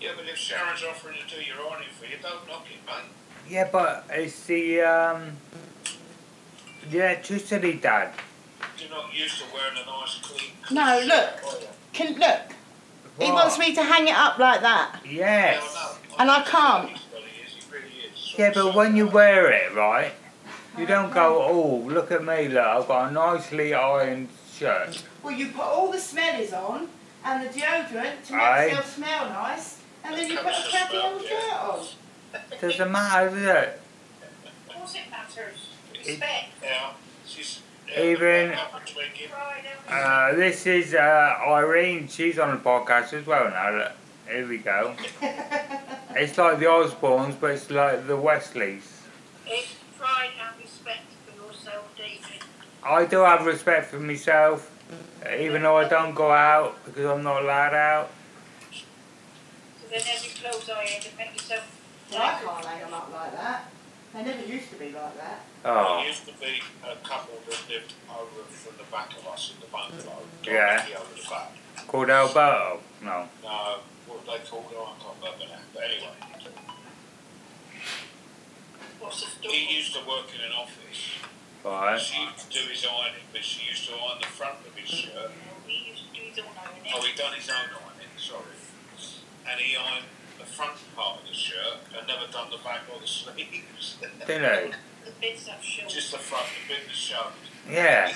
Yeah, 0.00 0.10
but 0.16 0.26
if 0.28 0.36
Sharon's 0.36 0.84
offering 0.88 1.16
to 1.26 1.34
do 1.34 1.42
your 1.42 1.56
ironing 1.56 1.88
for 1.98 2.04
you, 2.04 2.16
don't 2.22 2.46
knock 2.46 2.64
it, 2.70 2.78
mate. 2.86 3.10
Yeah, 3.50 3.68
but 3.72 4.06
it's 4.10 4.46
the 4.46 4.80
um, 4.82 5.32
the 6.88 6.98
electricity, 6.98 7.74
Dad. 7.74 8.12
You're 8.78 8.90
not 8.90 9.12
used 9.12 9.38
to 9.38 9.44
wearing 9.52 9.76
a 9.82 9.86
nice 9.86 10.20
clean. 10.22 10.52
No, 10.70 11.00
look. 11.04 11.60
shirt. 11.60 11.68
Can 11.92 12.18
look. 12.18 12.52
He 13.18 13.32
wants 13.32 13.58
me 13.58 13.74
to 13.74 13.82
hang 13.82 14.06
it 14.06 14.14
up 14.14 14.38
like 14.38 14.60
that. 14.60 15.00
Yes. 15.04 15.62
Yeah, 15.74 15.80
I. 16.18 16.22
And 16.22 16.30
I 16.30 16.42
can't. 16.42 16.90
He's 16.90 17.00
well, 17.12 17.22
he 17.22 17.42
is, 17.42 17.72
really. 17.72 17.84
Yeah, 18.38 18.52
but 18.54 18.74
when 18.74 18.94
you 18.94 19.08
wear 19.08 19.50
it, 19.50 19.74
right, 19.74 20.12
you 20.78 20.86
don't 20.86 21.12
go, 21.12 21.42
oh, 21.42 21.88
look 21.88 22.12
at 22.12 22.22
me, 22.22 22.48
look, 22.48 22.64
I've 22.64 22.86
got 22.86 23.10
a 23.10 23.12
nicely 23.12 23.74
ironed 23.74 24.28
shirt. 24.52 25.02
Well, 25.22 25.32
you 25.32 25.48
put 25.48 25.64
all 25.64 25.90
the 25.90 25.98
smellies 25.98 26.52
on 26.52 26.88
and 27.26 27.42
the 27.44 27.48
deodorant 27.48 28.24
to 28.26 28.32
make 28.32 28.42
Aye. 28.42 28.66
yourself 28.66 28.94
smell 28.94 29.28
nice, 29.30 29.82
and 30.04 30.14
then 30.16 30.30
you 30.30 30.36
put 30.36 30.44
Comes 30.52 30.66
a 30.66 30.70
crappy 30.70 30.96
old 30.98 31.22
shirt 31.22 31.52
on. 31.52 31.86
Doesn't 32.60 32.92
matter, 32.92 33.30
does 33.30 33.42
it? 33.42 33.80
Of 34.68 34.74
course 34.76 34.94
it 34.94 35.10
matters. 35.10 35.68
Respect. 35.92 36.48
Yeah, 36.62 36.90
she's. 37.26 37.60
yeah, 37.88 38.02
Even- 38.02 38.52
up 38.52 38.74
and 38.74 38.84
twinking. 38.86 39.30
Pride, 39.30 39.64
everything. 39.70 40.04
Uh, 40.04 40.34
this 40.36 40.66
is 40.66 40.94
uh, 40.94 41.38
Irene, 41.46 42.08
she's 42.08 42.38
on 42.38 42.50
the 42.52 42.62
podcast 42.62 43.12
as 43.12 43.26
well 43.26 43.50
now, 43.50 43.76
look. 43.76 43.92
Here 44.28 44.46
we 44.48 44.58
go. 44.58 44.94
It's 46.18 46.38
like 46.38 46.58
the 46.58 46.64
Osbournes, 46.64 47.34
but 47.38 47.50
it's 47.50 47.70
like 47.70 48.06
the 48.06 48.16
Wesleys. 48.16 49.02
It's 49.46 49.74
pride 49.98 50.30
and 50.40 50.62
respect 50.62 51.00
for 51.26 51.46
yourself, 51.46 51.84
David. 51.94 52.42
I 52.82 53.04
do 53.04 53.18
have 53.18 53.44
respect 53.44 53.90
for 53.90 54.00
myself, 54.00 54.70
even 55.38 55.62
though 55.62 55.76
I 55.76 55.88
don't 55.88 56.14
go 56.14 56.30
out 56.30 56.76
because 56.84 57.04
I'm 57.06 57.22
not 57.22 57.42
allowed 57.42 57.74
out. 57.74 58.10
So 58.72 59.88
then 59.90 60.00
every 60.14 60.30
clothes 60.30 60.68
I 60.70 60.84
had 60.84 61.02
to 61.02 61.16
make 61.16 61.32
yourself. 61.34 61.64
Well, 62.10 62.22
I 62.22 62.40
can't 62.40 62.64
hang 62.64 62.80
them 62.80 62.94
up 62.94 63.10
like 63.12 63.32
that. 63.32 63.70
They 64.14 64.22
never 64.22 64.44
used 64.46 64.70
to 64.70 64.76
be 64.76 64.86
like 64.92 65.16
that. 65.18 65.40
There 65.62 65.72
Oh, 65.72 66.02
used 66.06 66.26
to 66.26 66.32
be 66.40 66.60
a 66.84 66.96
couple 67.06 67.34
that 67.48 67.58
lived 67.68 67.92
over 68.08 68.42
from 68.50 68.76
the 68.78 68.84
back 68.90 69.10
of 69.18 69.26
us 69.26 69.52
in 69.54 69.60
the 69.60 69.66
bungalow. 69.66 70.22
Yeah. 70.44 70.76
directly 70.86 70.94
Over 70.94 71.14
the 71.14 71.28
back. 71.28 71.86
called 71.88 72.10
Alberto? 72.10 72.80
No. 73.02 73.28
No, 73.42 73.78
what 74.06 74.24
they 74.24 74.38
called 74.48 74.66
it, 74.70 74.78
I 74.78 74.94
can't 75.02 75.16
remember 75.20 75.44
now. 75.52 75.60
But 75.74 75.82
anyway, 75.84 76.12
What's 79.00 79.20
the 79.24 79.30
story? 79.30 79.54
he 79.54 79.76
used 79.76 79.92
to 79.94 80.00
work 80.08 80.26
in 80.34 80.40
an 80.40 80.52
office. 80.52 81.25
Right. 81.66 82.00
She 82.00 82.22
used 82.22 82.38
to 82.38 82.62
do 82.62 82.70
his 82.70 82.86
ironing, 82.86 83.26
but 83.32 83.42
she 83.42 83.68
used 83.68 83.88
to 83.88 83.94
iron 83.94 84.20
the 84.20 84.26
front 84.28 84.58
of 84.64 84.72
his 84.76 84.88
shirt. 84.88 85.32
He 85.66 85.90
used 85.90 86.04
to 86.06 86.14
do 86.14 86.22
his 86.22 86.38
own 86.38 86.54
ironing. 86.56 86.92
Oh, 86.94 87.02
he 87.02 87.16
done 87.16 87.34
his 87.34 87.50
own 87.50 87.56
ironing, 87.74 88.14
sorry. 88.16 88.54
And 89.50 89.60
he 89.60 89.74
ironed 89.76 90.06
the 90.38 90.44
front 90.44 90.78
part 90.94 91.22
of 91.22 91.26
the 91.26 91.34
shirt 91.34 91.78
and 91.98 92.06
never 92.06 92.30
done 92.30 92.50
the 92.50 92.62
back 92.62 92.82
or 92.92 93.00
the 93.00 93.06
sleeves. 93.06 93.96
Didn't 94.00 94.76
The 95.04 95.10
bits 95.20 95.46
that 95.46 95.62
show. 95.62 95.88
Just 95.88 96.12
the 96.12 96.18
front, 96.18 96.46
the 96.68 96.74
bit 96.74 96.86
that 96.86 96.94
showed. 96.94 97.32
he? 97.66 97.74
Yeah. 97.74 98.14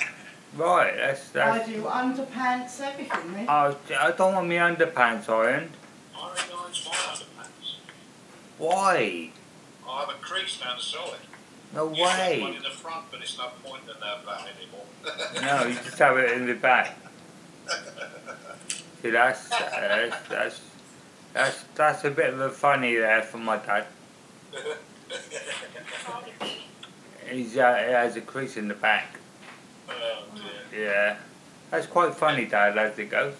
Right, 0.55 0.95
that's, 0.95 1.29
that's... 1.29 1.67
I 1.67 1.71
do 1.71 1.83
underpants, 1.83 2.79
everything. 2.79 3.33
Me. 3.33 3.45
I, 3.49 3.75
I 3.99 4.11
don't 4.11 4.33
want 4.33 4.47
my 4.47 4.55
underpants 4.55 5.27
ironed. 5.27 5.71
Iron 6.15 6.37
irons 6.57 6.87
my 6.87 6.95
underpants. 6.95 7.75
Why? 8.57 9.29
I 9.85 9.99
have 9.99 10.09
a 10.09 10.13
crease 10.21 10.57
down 10.57 10.77
the 10.77 10.83
side. 10.83 11.19
No 11.73 11.89
to 11.89 11.95
have 11.95 12.19
one 12.19 12.19
way. 12.19 12.55
in 12.57 12.63
the 12.63 12.69
front, 12.69 13.05
but 13.11 13.21
it's 13.21 13.37
no 13.37 13.49
point 13.63 13.83
in 13.83 13.99
that 13.99 14.25
that 14.25 14.47
anymore. 14.55 14.85
No, 15.41 15.67
you 15.67 15.75
just 15.75 15.97
have 15.99 16.17
it 16.17 16.31
in 16.31 16.45
the 16.45 16.53
back. 16.53 16.97
See, 19.01 19.09
that's, 19.09 19.49
that's, 19.49 20.27
that's, 20.27 20.61
that's, 21.33 21.63
that's 21.75 22.03
a 22.03 22.11
bit 22.11 22.33
of 22.33 22.39
a 22.39 22.49
funny 22.49 22.95
there 22.95 23.23
for 23.23 23.37
my 23.37 23.57
dad. 23.57 23.87
He's, 27.29 27.57
uh, 27.57 27.75
he 27.75 27.91
has 27.93 28.15
a 28.17 28.21
crease 28.21 28.57
in 28.57 28.67
the 28.67 28.73
back. 28.73 29.17
oh. 29.89 30.23
Yeah. 30.75 31.15
That's 31.71 31.87
quite 31.87 32.13
funny, 32.13 32.45
Dad, 32.45 32.77
as 32.77 32.99
it 32.99 33.09
goes. 33.09 33.33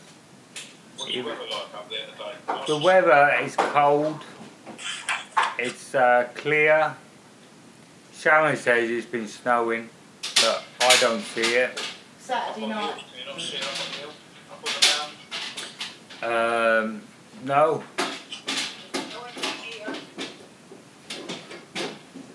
What's 0.95 1.11
the 1.11 1.21
weather 1.21 1.41
like 1.51 1.73
up 1.73 1.89
there 1.89 2.05
today? 2.07 2.63
The 2.65 2.77
weather 2.77 3.35
is 3.43 3.55
cold. 3.57 4.21
It's 5.59 5.93
uh, 5.93 6.29
clear. 6.33 6.95
Sharon 8.21 8.55
says 8.55 8.87
it's 8.87 9.07
been 9.07 9.27
snowing, 9.27 9.89
but 10.35 10.63
I 10.81 10.95
don't 11.01 11.21
see 11.21 11.41
it. 11.55 11.81
Saturday 12.19 12.65
on 12.65 12.69
the 12.69 12.75
hill. 12.75 12.85
night. 12.85 12.95
Can 12.97 13.19
you 13.19 13.25
not 13.25 13.41
see 13.41 13.57
it 13.57 13.63
up 13.63 13.71
on 13.71 13.91
the 13.91 13.97
hill? 13.97 14.11
Up 14.51 14.61
on 14.61 14.73
the 16.21 16.29
mountain? 16.29 16.93
Um, 16.93 17.01
no. 17.45 17.83
No 18.93 19.19
one 19.21 19.31
can 19.33 19.57
hear. 19.63 19.87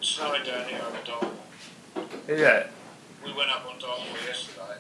It's 0.01 0.09
snowing 0.09 0.43
down 0.43 0.65
here 0.69 0.81
over 0.85 0.99
Dartmoor. 1.07 1.33
Is 2.27 2.41
it? 2.41 2.67
We 3.25 3.33
went 3.33 3.51
up 3.53 3.65
on 3.73 3.79
Dartmoor 3.79 4.19
yesterday. 4.27 4.79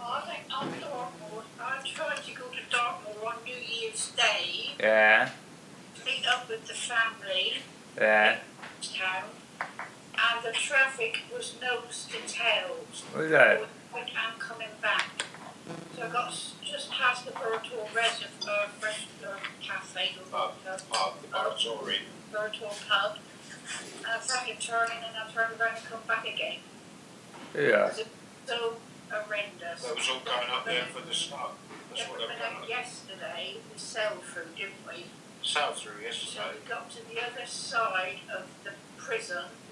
I 0.00 0.20
think 0.20 0.44
I'm 0.56 0.68
Dartmoor. 0.80 1.42
I 1.60 1.80
tried 1.84 2.22
to 2.22 2.30
go 2.32 2.44
to 2.44 2.70
Dartmoor 2.70 3.26
on 3.26 3.34
New 3.44 3.56
Year's 3.56 4.12
Day, 4.12 4.70
Yeah. 4.78 5.30
meet 6.06 6.24
up 6.28 6.48
with 6.48 6.64
the 6.68 6.74
family 6.74 7.54
Yeah. 8.00 8.36
town, 8.80 9.24
and 10.32 10.44
the 10.44 10.52
traffic 10.52 11.20
was 11.32 11.54
nose 11.60 12.06
to 12.10 12.18
tail. 12.32 12.76
What 13.12 13.24
is 13.24 13.30
that? 13.30 13.62
I'm 13.94 14.38
coming 14.38 14.68
back. 14.82 15.24
So 15.96 16.02
I 16.02 16.08
got 16.08 16.30
just 16.62 16.90
past 16.90 17.24
the 17.24 17.32
Burrator 17.32 17.94
Reservoir, 17.94 18.48
uh, 18.48 18.68
restaurant, 18.82 19.40
cafe, 19.62 20.10
or 20.20 20.26
Pub, 20.30 20.52
pub, 20.64 20.80
pub, 20.90 21.12
the 21.22 21.28
boats 21.28 21.66
are 21.66 21.90
in. 21.90 22.00
Pub. 22.32 23.16
And 23.98 24.06
I 24.06 24.20
started 24.20 24.60
turning 24.60 24.98
and 25.06 25.16
I 25.16 25.30
turned 25.32 25.58
around 25.60 25.76
and 25.76 25.84
come 25.86 26.00
back 26.06 26.26
again. 26.26 26.58
Yeah. 27.54 27.86
It 27.86 27.96
was 27.96 28.04
so 28.46 28.76
horrendous. 29.10 29.82
They 29.82 29.94
was 29.94 30.08
all 30.10 30.20
going 30.24 30.50
up 30.50 30.64
there 30.66 30.84
for 30.92 31.06
the 31.06 31.14
snow. 31.14 31.50
That's 31.88 32.02
Yeah, 32.02 32.10
what 32.10 32.18
we 32.18 32.26
they 32.26 32.34
were 32.34 32.40
went 32.40 32.42
out 32.42 32.58
going 32.58 32.70
yesterday, 32.70 33.56
we 33.72 33.78
sailed 33.78 34.22
through, 34.24 34.50
didn't 34.56 34.82
we? 34.86 35.06
Sailed 35.42 35.76
through 35.76 36.02
yesterday. 36.02 36.34
So 36.34 36.40
yesterday. 36.42 36.58
we 36.64 36.68
got 36.68 36.90
to 36.90 37.00
the 37.08 37.18
other 37.22 37.46
side 37.46 38.20
of 38.36 38.44
the 38.64 38.72
prison, 38.98 39.44
and 39.46 39.63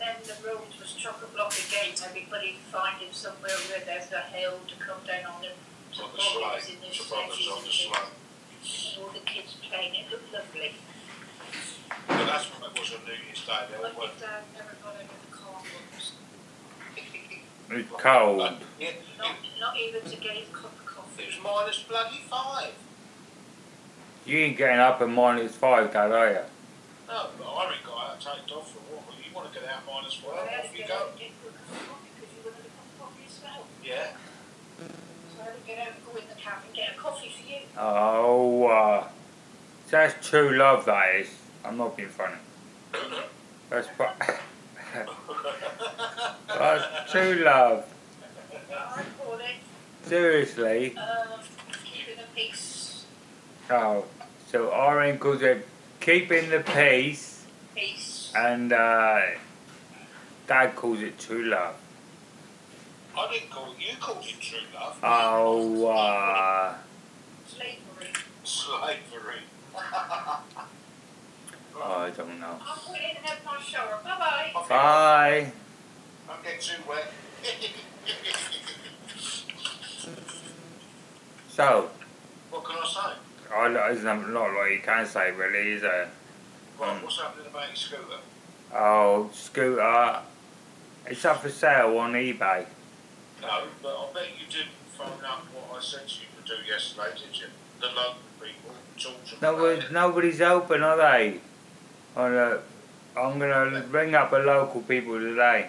then 0.00 0.16
the 0.24 0.36
road 0.46 0.64
was 0.80 0.92
chock 0.96 1.20
a 1.22 1.26
block 1.36 1.52
again. 1.68 1.92
Everybody 2.04 2.56
finding 2.72 3.12
somewhere 3.12 3.56
where 3.68 3.84
there's 3.84 4.10
a 4.12 4.20
hill 4.32 4.58
to 4.66 4.74
come 4.80 5.00
down 5.06 5.28
on 5.28 5.44
and 5.44 5.54
to 5.94 6.02
On 6.02 6.10
the 6.12 6.16
bobbles 6.18 6.64
slide. 6.64 6.74
in 6.74 6.80
the 6.80 6.88
The 6.90 7.04
brothers 7.08 7.48
on 7.48 7.60
the 7.62 7.70
sledges 7.70 7.86
slide. 7.86 8.08
and 8.08 9.04
all 9.04 9.12
the 9.12 9.20
kids 9.28 9.56
playing. 9.68 9.94
It 9.94 10.10
looked 10.10 10.32
lovely. 10.32 10.72
But 12.08 12.26
that's 12.26 12.46
what 12.54 12.70
it 12.70 12.80
was 12.80 12.88
on 12.94 13.04
New 13.04 13.18
Year's 13.20 13.44
Day. 13.46 13.60
They 13.70 13.76
all 13.76 13.82
But 13.92 13.98
went. 13.98 14.20
dad 14.20 14.42
never 14.56 14.74
got 14.82 14.94
out 14.96 15.04
of 15.04 15.20
the 15.20 15.36
car 15.36 15.54
once. 15.60 16.12
It's 17.70 17.90
cold. 18.02 18.56
Yeah, 18.80 18.90
Not, 19.18 19.36
not 19.60 19.78
even 19.78 20.02
to 20.02 20.16
get 20.16 20.32
his 20.36 20.48
cup 20.50 20.72
of 20.74 20.86
coffee. 20.86 21.22
it 21.22 21.26
was 21.28 21.38
minus 21.42 21.82
bloody 21.84 22.20
five. 22.28 22.72
You 24.26 24.38
ain't 24.38 24.56
getting 24.56 24.78
up 24.80 25.00
at 25.00 25.08
minus 25.08 25.54
five, 25.56 25.92
Dad, 25.92 26.10
are 26.12 26.28
you? 26.30 26.38
No, 27.08 27.26
but 27.38 27.44
I 27.46 27.72
ain't 27.74 27.84
got 27.84 27.96
out. 28.10 28.26
I 28.26 28.36
take 28.42 28.56
off 28.56 28.70
for 28.72 28.78
a 28.78 28.96
walk. 28.96 29.04
You 29.30 29.36
want 29.36 29.52
to 29.52 29.60
get 29.60 29.68
out 29.68 29.82
minus 29.86 30.18
I 30.26 30.36
five? 30.36 30.48
had 30.48 30.64
Off 30.64 30.76
you 30.78 30.84
go. 30.86 30.94
out 30.94 31.08
and 31.10 31.18
get 31.18 31.30
a 31.30 31.32
cup 31.46 31.54
of 31.70 31.88
coffee 31.88 32.10
because 32.16 32.30
you 32.34 32.42
wanted 32.50 32.66
a 32.66 32.70
cup 32.74 32.86
of 32.90 32.98
coffee 33.00 33.24
as 33.28 33.40
well. 33.44 33.66
Yeah. 33.84 34.06
So 35.36 35.40
I 35.40 35.44
had 35.44 35.54
to 35.54 35.66
get 35.66 35.78
out 35.78 35.94
and 35.94 36.04
go 36.04 36.12
in 36.18 36.26
the 36.28 36.34
cab 36.34 36.58
and 36.66 36.74
get 36.74 36.94
a 36.94 36.98
coffee 36.98 37.30
for 37.30 37.48
you. 37.48 37.58
Oh, 37.78 38.66
uh, 38.66 39.08
that's 39.88 40.28
true 40.28 40.56
love, 40.56 40.84
that 40.86 41.14
is. 41.16 41.28
I'm 41.64 41.76
not 41.76 41.96
being 41.96 42.08
funny. 42.08 42.34
That's, 43.70 43.86
pro- 43.96 44.10
that's 46.48 47.12
true 47.12 47.34
love. 47.44 47.86
I 48.72 49.02
call 49.22 49.34
it 49.34 49.44
Seriously. 50.06 50.96
um, 50.96 51.38
keeping 51.84 52.16
the 52.16 52.24
peace. 52.34 53.04
Oh, 53.70 54.04
so 54.50 54.72
our 54.72 55.16
calls 55.16 55.42
are 55.42 55.62
keeping 56.00 56.50
the 56.50 56.60
peace, 56.60 57.44
Peace. 57.76 58.09
And 58.34 58.72
uh, 58.72 59.20
Dad 60.46 60.74
calls 60.76 61.00
it 61.00 61.18
true 61.18 61.44
love. 61.44 61.74
I 63.16 63.32
didn't 63.32 63.50
call 63.50 63.72
it. 63.72 63.78
You 63.78 63.96
called 63.98 64.24
it 64.24 64.40
true 64.40 64.58
love. 64.74 64.98
Oh, 65.02 65.86
uh, 65.86 66.74
Slavery. 67.46 68.12
Slavery. 68.44 69.40
Oh, 71.82 72.00
I 72.00 72.10
don't 72.10 72.38
know. 72.38 72.58
I'll 72.62 72.76
go 72.86 72.92
in 72.92 73.00
and 73.16 73.24
have 73.24 73.42
my 73.42 73.58
shower. 73.62 73.98
Bye 74.04 74.18
bye. 74.18 74.52
Off 74.54 74.64
you 74.64 74.68
go. 74.68 74.74
Bye. 74.74 75.52
Don't 76.28 76.44
get 76.44 76.60
too 76.60 76.82
wet. 76.86 77.10
So, 81.48 81.90
what 82.50 82.64
can 82.64 82.76
I 82.76 82.86
say? 82.86 83.54
I, 83.54 83.68
there's 83.68 84.04
not 84.04 84.28
a 84.28 84.52
lot 84.52 84.66
you 84.66 84.80
can 84.80 85.06
say 85.06 85.32
really, 85.32 85.72
is 85.72 85.82
there? 85.82 86.10
Mm. 86.80 87.02
what's 87.02 87.20
happening 87.20 87.46
about 87.46 87.68
your 87.68 87.76
scooter? 87.76 88.20
Oh, 88.74 89.28
scooter. 89.34 90.20
It's 91.06 91.24
up 91.26 91.42
for 91.42 91.50
sale 91.50 91.98
on 91.98 92.14
eBay. 92.14 92.64
No, 93.42 93.64
but 93.82 93.88
I 93.88 94.06
bet 94.14 94.28
you 94.38 94.46
didn't 94.46 94.70
phone 94.96 95.22
up 95.24 95.44
what 95.52 95.78
I 95.78 95.82
said 95.82 96.02
you 96.06 96.26
to 96.42 96.56
do 96.56 96.62
yesterday, 96.66 97.10
did 97.14 97.38
you? 97.38 97.46
The 97.80 97.88
local 97.88 98.16
people, 98.40 98.74
talk 98.98 99.24
to 99.26 99.40
them 99.40 99.90
No, 99.92 100.08
nobody's 100.08 100.40
open, 100.40 100.82
are 100.82 100.96
they? 100.96 101.40
On 102.16 102.34
a, 102.34 102.58
I'm 103.14 103.38
gonna 103.38 103.84
ring 103.90 104.14
up 104.14 104.32
a 104.32 104.36
local 104.36 104.80
people 104.80 105.18
today. 105.18 105.68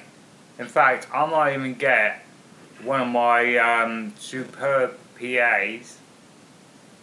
In 0.60 0.67
fact, 0.67 1.08
I 1.13 1.26
might 1.26 1.56
even 1.56 1.74
get 1.74 2.26
one 2.84 3.02
of 3.02 3.08
my 3.10 3.58
um, 3.58 4.13
superb 4.17 4.97
PAs 5.19 5.97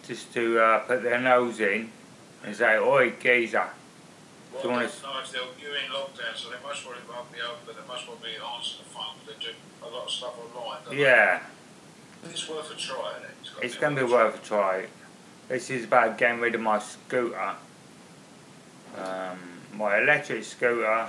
just 0.07 0.33
to 0.33 0.59
uh, 0.59 0.79
put 0.81 1.03
their 1.03 1.21
nose 1.21 1.61
in 1.61 1.91
and 2.43 2.57
say, 2.57 2.79
"Oi, 2.79 3.13
geezer." 3.21 3.69
Well, 4.65 4.73
wanna 4.73 4.87
that's 4.87 5.03
nice. 5.03 5.31
They'll, 5.31 5.47
you're 5.61 5.77
in 5.77 5.91
lockdown, 5.91 6.35
so 6.37 6.51
they 6.51 6.57
must 6.67 6.85
want 6.87 6.99
to 6.99 7.13
won't 7.13 7.33
be 7.33 7.39
open. 7.41 7.75
They 7.81 7.87
must 7.93 8.09
want 8.09 8.23
me 8.23 8.31
to 8.39 8.45
answer 8.45 8.79
the 8.79 8.89
phone. 8.91 9.15
They 9.27 9.33
do 9.45 9.53
a 9.83 9.89
lot 9.89 10.05
of 10.05 10.11
stuff 10.11 10.35
online. 10.39 10.79
don't 10.85 10.97
they? 10.97 11.03
Yeah, 11.03 11.41
It's 12.25 12.49
worth 12.49 12.71
a 12.71 12.75
try, 12.77 13.13
isn't 13.19 13.25
it? 13.25 13.51
gotta 13.55 13.67
it's 13.67 13.77
gonna 13.77 13.97
be 13.97 14.03
worth 14.13 14.43
a 14.43 14.47
try. 14.47 14.87
This 15.49 15.71
is 15.71 15.85
about 15.85 16.19
getting 16.19 16.41
rid 16.41 16.55
of 16.55 16.61
my 16.61 16.79
scooter, 16.79 17.55
um, 18.97 19.39
my 19.75 19.99
electric 19.99 20.45
scooter 20.45 21.07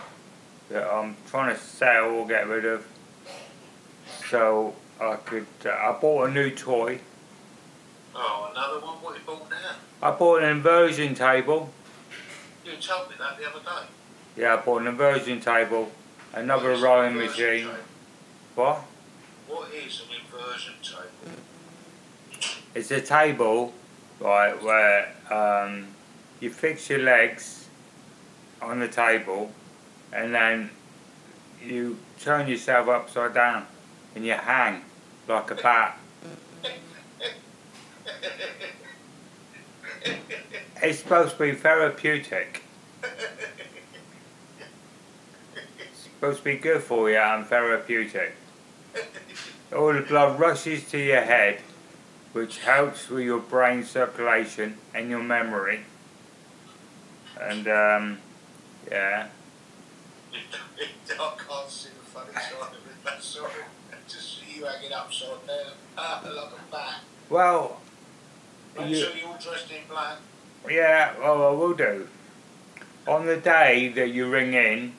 that 0.69 0.87
I'm 0.87 1.15
trying 1.29 1.53
to 1.53 1.59
sell 1.59 2.11
or 2.11 2.27
get 2.27 2.47
rid 2.47 2.65
of. 2.65 2.85
So 4.29 4.75
I 5.01 5.15
could. 5.15 5.47
Uh, 5.65 5.69
I 5.69 5.97
bought 5.99 6.29
a 6.29 6.31
new 6.31 6.51
toy. 6.51 6.99
Oh, 8.15 8.49
another 8.51 8.79
one? 8.79 8.95
What 9.01 9.15
you 9.15 9.21
bought 9.25 9.49
now? 9.49 9.57
I 10.01 10.11
bought 10.11 10.43
an 10.43 10.49
inversion 10.49 11.15
table. 11.15 11.73
You 12.69 12.75
told 12.77 13.09
me 13.09 13.15
that 13.17 13.37
the 13.37 13.49
other 13.49 13.59
day. 13.59 13.87
Yeah, 14.37 14.53
I 14.53 14.57
bought 14.57 14.81
an 14.81 14.87
inversion 14.87 15.41
table, 15.41 15.91
another 16.33 16.69
What 16.69 16.73
is 16.73 16.79
an 16.79 16.85
rowing 16.85 17.15
machine. 17.15 17.65
table? 17.65 17.73
What? 18.55 18.81
What 19.47 19.73
is 19.73 20.01
an 20.01 20.15
inversion 20.15 20.73
table? 20.83 21.39
It's 22.75 22.91
a 22.91 23.01
table, 23.01 23.73
right, 24.19 24.61
where 24.61 25.15
um, 25.31 25.87
you 26.39 26.51
fix 26.51 26.89
your 26.91 26.99
legs 26.99 27.67
on 28.61 28.79
the 28.79 28.87
table, 28.87 29.51
and 30.13 30.35
then 30.35 30.69
you 31.63 31.97
turn 32.19 32.47
yourself 32.47 32.87
upside 32.87 33.33
down, 33.33 33.65
and 34.13 34.23
you 34.23 34.33
hang 34.33 34.83
like 35.27 35.49
a 35.49 35.55
bat. 35.55 35.97
It's 40.81 40.99
supposed 40.99 41.37
to 41.37 41.39
be 41.39 41.53
therapeutic. 41.53 42.63
It's 45.79 46.03
supposed 46.03 46.39
to 46.39 46.43
be 46.43 46.55
good 46.55 46.81
for 46.81 47.09
you 47.09 47.17
and 47.17 47.45
therapeutic. 47.45 48.35
All 49.75 49.93
the 49.93 50.01
blood 50.01 50.39
rushes 50.39 50.89
to 50.91 50.97
your 50.97 51.21
head, 51.21 51.59
which 52.33 52.59
helps 52.59 53.09
with 53.09 53.23
your 53.23 53.39
brain 53.39 53.83
circulation 53.83 54.77
and 54.93 55.09
your 55.09 55.21
memory. 55.21 55.81
And 57.39 57.67
um, 57.67 58.17
yeah, 58.89 59.27
I 60.33 61.31
can't 61.37 61.69
see 61.69 61.89
the 61.89 62.05
funny 62.05 62.33
side 62.33 62.53
of 62.61 62.73
it. 62.73 63.03
That's 63.03 63.25
sorry. 63.25 63.51
Just 64.07 64.39
see 64.39 64.59
you 64.59 64.65
hanging 64.65 64.93
upside 64.93 65.45
down. 65.47 65.73
Like 66.23 66.51
a 66.53 66.71
bat. 66.71 67.01
well, 67.29 67.81
Make 68.79 68.89
you, 68.89 68.95
sure 68.97 69.15
you're 69.15 69.27
all 69.27 69.37
dressed 69.37 69.71
in 69.71 69.77
black. 69.89 70.17
yeah, 70.69 71.13
well, 71.19 71.47
I 71.47 71.51
will 71.51 71.73
do. 71.73 72.07
On 73.07 73.25
the 73.25 73.37
day 73.37 73.89
that 73.95 74.09
you 74.09 74.29
ring 74.29 74.53
in, 74.53 74.93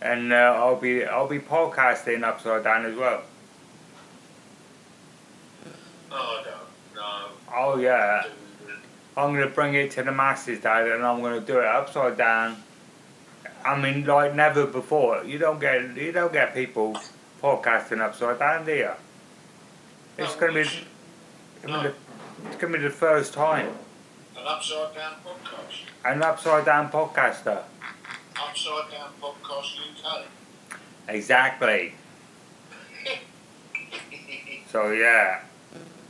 and 0.00 0.32
uh, 0.32 0.36
I'll 0.56 0.76
be 0.76 1.04
I'll 1.04 1.26
be 1.28 1.38
podcasting 1.40 2.22
upside 2.22 2.62
down 2.64 2.86
as 2.86 2.94
well. 2.96 3.22
Oh, 6.10 6.42
no. 6.44 7.00
No. 7.00 7.26
Oh 7.54 7.78
yeah. 7.78 8.22
I'm 9.16 9.34
gonna 9.34 9.48
bring 9.48 9.74
it 9.74 9.90
to 9.92 10.02
the 10.04 10.12
masses, 10.12 10.60
Dad, 10.60 10.86
and 10.86 11.04
I'm 11.04 11.20
gonna 11.20 11.40
do 11.40 11.58
it 11.58 11.64
upside 11.64 12.16
down. 12.16 12.62
I 13.64 13.76
mean, 13.80 14.04
like 14.04 14.34
never 14.34 14.66
before. 14.66 15.24
You 15.24 15.38
don't 15.38 15.58
get 15.60 15.96
you 15.96 16.12
don't 16.12 16.32
get 16.32 16.54
people 16.54 16.96
podcasting 17.42 18.00
upside 18.00 18.38
down, 18.38 18.64
do 18.64 18.72
you? 18.74 18.90
It's 20.16 20.34
No, 20.34 20.40
gonna 20.40 20.52
be 20.52 20.58
you 20.60 20.64
should- 20.66 21.94
it's 22.46 22.46
gonna 22.46 22.46
be- 22.46 22.48
it's 22.48 22.56
gonna 22.56 22.78
be 22.78 22.82
the 22.84 22.90
first 22.90 23.34
time. 23.34 23.78
An 24.36 24.46
upside 24.46 24.94
down 24.94 25.14
podcast. 25.24 25.80
An 26.04 26.22
upside 26.22 26.64
down 26.64 26.90
podcaster. 26.90 27.62
Upside 28.36 28.90
down 28.90 29.10
podcast 29.20 29.78
UK. 30.04 30.24
Exactly. 31.08 31.94
So 34.70 34.90
yeah, 34.90 35.40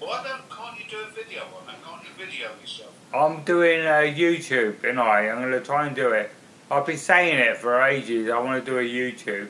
Why 0.01 0.21
don't, 0.25 0.51
can't 0.51 0.77
you 0.79 0.85
do 0.91 0.99
a 1.07 1.11
video 1.13 1.43
on 1.43 1.67
that? 1.67 1.77
Can't 1.85 2.03
you 2.03 2.09
video 2.27 2.49
yourself? 2.61 2.91
I'm 3.15 3.45
doing 3.45 3.83
a 3.83 4.13
YouTube, 4.13 4.83
and 4.83 4.99
I 4.99 5.29
I'm 5.29 5.41
gonna 5.41 5.61
try 5.61 5.87
and 5.87 5.95
do 5.95 6.11
it. 6.11 6.33
I've 6.69 6.85
been 6.85 6.97
saying 6.99 7.39
it 7.39 7.57
for 7.57 7.81
ages. 7.81 8.29
I 8.31 8.39
want 8.41 8.65
to 8.65 8.69
do 8.71 8.79
a 8.79 8.83
YouTube 8.83 9.49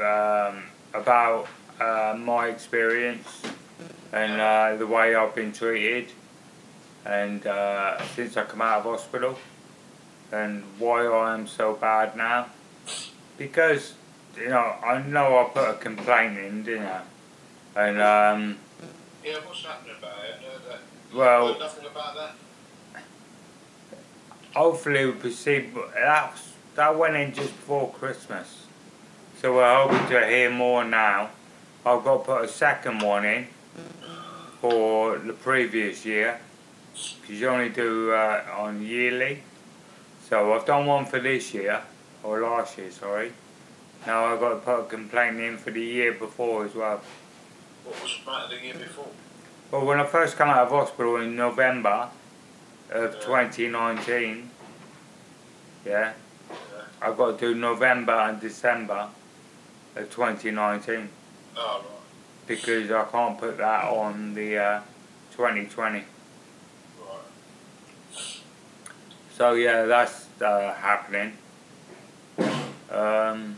um, 0.00 0.62
about 0.94 1.48
uh, 1.78 2.16
my 2.18 2.46
experience 2.48 3.42
and 4.12 4.40
uh, 4.40 4.76
the 4.76 4.86
way 4.86 5.14
I've 5.14 5.34
been 5.34 5.52
treated, 5.52 6.12
and 7.04 7.46
uh, 7.46 8.02
since 8.14 8.36
I 8.36 8.44
come 8.44 8.62
out 8.62 8.78
of 8.78 8.84
hospital, 8.84 9.38
and 10.32 10.62
why 10.78 11.06
I 11.06 11.34
am 11.34 11.46
so 11.46 11.74
bad 11.74 12.16
now. 12.16 12.46
Because 13.36 13.94
you 14.36 14.48
know 14.48 14.74
I 14.82 15.02
know 15.02 15.38
I 15.38 15.44
put 15.52 15.68
a 15.68 15.74
complaint 15.74 16.38
in, 16.38 16.62
didn't 16.62 16.86
I? 16.86 17.02
And 17.76 18.00
um, 18.00 18.56
Yeah, 19.24 19.34
what's 19.44 19.64
happening 19.64 19.96
about 19.98 20.18
it? 20.24 20.36
I 20.40 20.68
that. 20.68 20.80
well. 21.14 21.58
Nothing 21.58 21.86
about 21.86 22.14
that? 22.14 22.34
hopefully 24.54 25.04
we'll 25.04 25.14
proceed. 25.14 25.74
But 25.74 25.92
that 25.94 26.32
that 26.74 26.98
went 26.98 27.16
in 27.16 27.32
just 27.34 27.50
before 27.50 27.92
Christmas, 27.92 28.66
so 29.40 29.54
we're 29.54 29.74
hoping 29.74 30.08
to 30.08 30.26
hear 30.26 30.50
more 30.50 30.84
now. 30.84 31.30
I've 31.84 32.02
got 32.02 32.18
to 32.18 32.24
put 32.24 32.44
a 32.44 32.48
second 32.48 33.00
one 33.00 33.24
in 33.24 33.46
for 34.60 35.18
the 35.18 35.32
previous 35.32 36.04
year 36.04 36.38
because 37.20 37.40
you 37.40 37.48
only 37.48 37.68
do 37.68 38.12
uh, 38.12 38.42
on 38.56 38.82
yearly. 38.82 39.42
So 40.28 40.54
I've 40.54 40.64
done 40.66 40.86
one 40.86 41.04
for 41.04 41.20
this 41.20 41.52
year 41.54 41.82
or 42.22 42.40
last 42.40 42.78
year, 42.78 42.90
sorry. 42.90 43.32
Now 44.06 44.26
I've 44.26 44.40
got 44.40 44.50
to 44.50 44.56
put 44.56 44.80
a 44.80 44.84
complaint 44.84 45.40
in 45.40 45.56
for 45.58 45.70
the 45.70 45.82
year 45.82 46.12
before 46.12 46.64
as 46.64 46.74
well. 46.74 47.00
What 47.84 48.02
was 48.02 48.18
the 48.24 48.30
matter 48.30 48.56
the 48.56 48.64
year 48.64 48.74
before? 48.74 49.08
Well, 49.70 49.84
when 49.84 50.00
I 50.00 50.06
first 50.06 50.36
came 50.38 50.48
out 50.48 50.58
of 50.58 50.70
hospital 50.70 51.16
in 51.16 51.36
November 51.36 52.08
of 52.90 53.14
Yeah. 53.14 53.20
2019, 53.20 54.50
yeah, 55.84 55.90
Yeah. 55.92 56.12
I've 57.02 57.16
got 57.16 57.38
to 57.38 57.52
do 57.52 57.54
November 57.58 58.12
and 58.12 58.40
December 58.40 59.08
of 59.96 60.10
2019 60.10 61.08
Oh, 61.58 61.82
right. 61.82 61.95
Because 62.46 62.90
I 62.90 63.04
can't 63.04 63.38
put 63.38 63.58
that 63.58 63.84
on 63.84 64.34
the 64.34 64.58
uh, 64.58 64.80
2020. 65.32 66.04
So 69.36 69.52
yeah, 69.52 69.84
that's 69.84 70.28
uh, 70.40 70.72
happening. 70.74 71.32
Um, 72.90 73.56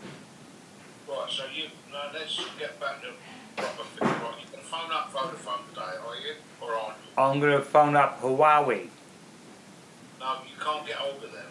Right, 1.08 1.30
so 1.30 1.44
you, 1.54 1.68
now 1.90 2.10
let's 2.12 2.36
get 2.58 2.78
back 2.78 3.00
to 3.00 3.08
proper 3.56 3.84
thing. 3.84 4.08
Right, 4.08 4.20
going 4.20 4.34
to 4.52 4.58
phone 4.58 4.92
up 4.92 5.10
Vodafone 5.12 5.68
today, 5.70 5.96
are 6.06 6.16
you? 6.16 6.34
Or 6.60 6.74
aren't 6.74 6.96
you? 6.98 7.22
I'm 7.22 7.40
gonna 7.40 7.62
phone 7.62 7.96
up 7.96 8.20
Huawei. 8.20 8.88
No, 10.20 10.34
you 10.44 10.56
can't 10.60 10.86
get 10.86 10.96
hold 10.96 11.24
of 11.24 11.32
them. 11.32 11.46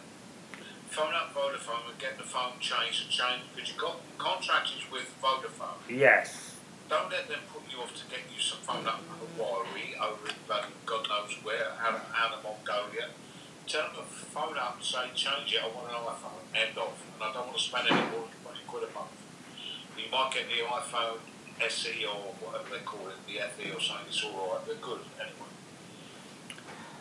Phone 0.89 1.13
up 1.13 1.33
Vodafone 1.33 1.89
and 1.89 1.99
get 1.99 2.17
the 2.17 2.23
phone 2.23 2.53
changed 2.59 3.03
and 3.03 3.11
changed 3.11 3.45
because 3.55 3.69
you've 3.69 3.77
got 3.79 3.99
contractors 4.17 4.83
with 4.91 5.11
Vodafone. 5.23 5.77
Yes. 5.89 6.46
Don't 6.89 7.11
let 7.11 7.27
them 7.27 7.39
put 7.51 7.63
you 7.69 7.83
off 7.83 7.93
to 7.95 8.05
get 8.09 8.23
you 8.33 8.39
some 8.39 8.59
phone 8.59 8.87
up 8.87 9.03
Hawaii 9.37 9.93
over 9.99 10.29
in 10.29 10.35
bloody 10.47 10.71
God 10.85 11.07
knows 11.09 11.35
where, 11.43 11.71
out, 11.83 11.99
out 12.15 12.33
of 12.33 12.43
Mongolia. 12.43 13.11
Them 13.67 13.91
to 13.95 14.03
phone 14.03 14.57
up 14.57 14.77
and 14.77 14.85
say, 14.85 15.11
change 15.13 15.51
it, 15.51 15.59
I 15.61 15.67
want 15.67 15.91
an 15.91 15.99
iPhone, 15.99 16.39
end 16.55 16.77
off. 16.77 17.03
And 17.15 17.23
I 17.23 17.33
don't 17.33 17.47
want 17.47 17.57
to 17.57 17.63
spend 17.63 17.87
any 17.91 17.99
more 18.11 18.23
than 18.23 18.55
20 18.55 18.59
quid 18.65 18.83
a 18.83 18.93
month. 18.93 19.11
You 19.97 20.09
might 20.09 20.31
get 20.31 20.47
the 20.47 20.63
iPhone 20.63 21.19
SE 21.67 22.05
or 22.05 22.31
whatever 22.39 22.69
they 22.69 22.83
call 22.85 23.07
it, 23.09 23.19
the 23.27 23.43
FE 23.57 23.75
or 23.75 23.81
something, 23.81 24.07
it's 24.07 24.23
alright, 24.23 24.65
they're 24.65 24.75
good 24.75 25.01
anyway. 25.19 25.51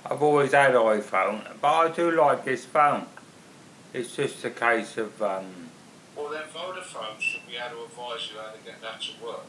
I've 0.05 0.23
always 0.23 0.53
had 0.53 0.75
an 0.75 0.83
iPhone, 0.83 1.47
but 1.61 1.69
I 1.69 1.91
do 1.91 2.11
like 2.11 2.45
this 2.45 2.65
phone. 2.65 3.07
It's 3.93 4.17
just 4.17 4.45
a 4.45 4.51
case 4.51 4.97
of 4.97 5.23
um, 5.23 5.71
Well, 6.17 6.31
then 6.31 6.43
Vodafone 6.53 7.21
should 7.21 7.47
be 7.47 7.57
able 7.57 7.77
to 7.77 7.85
advise 7.85 8.31
you 8.33 8.41
how 8.41 8.51
to 8.51 8.59
get 8.65 8.81
that 8.83 9.01
to 9.03 9.25
work. 9.25 9.45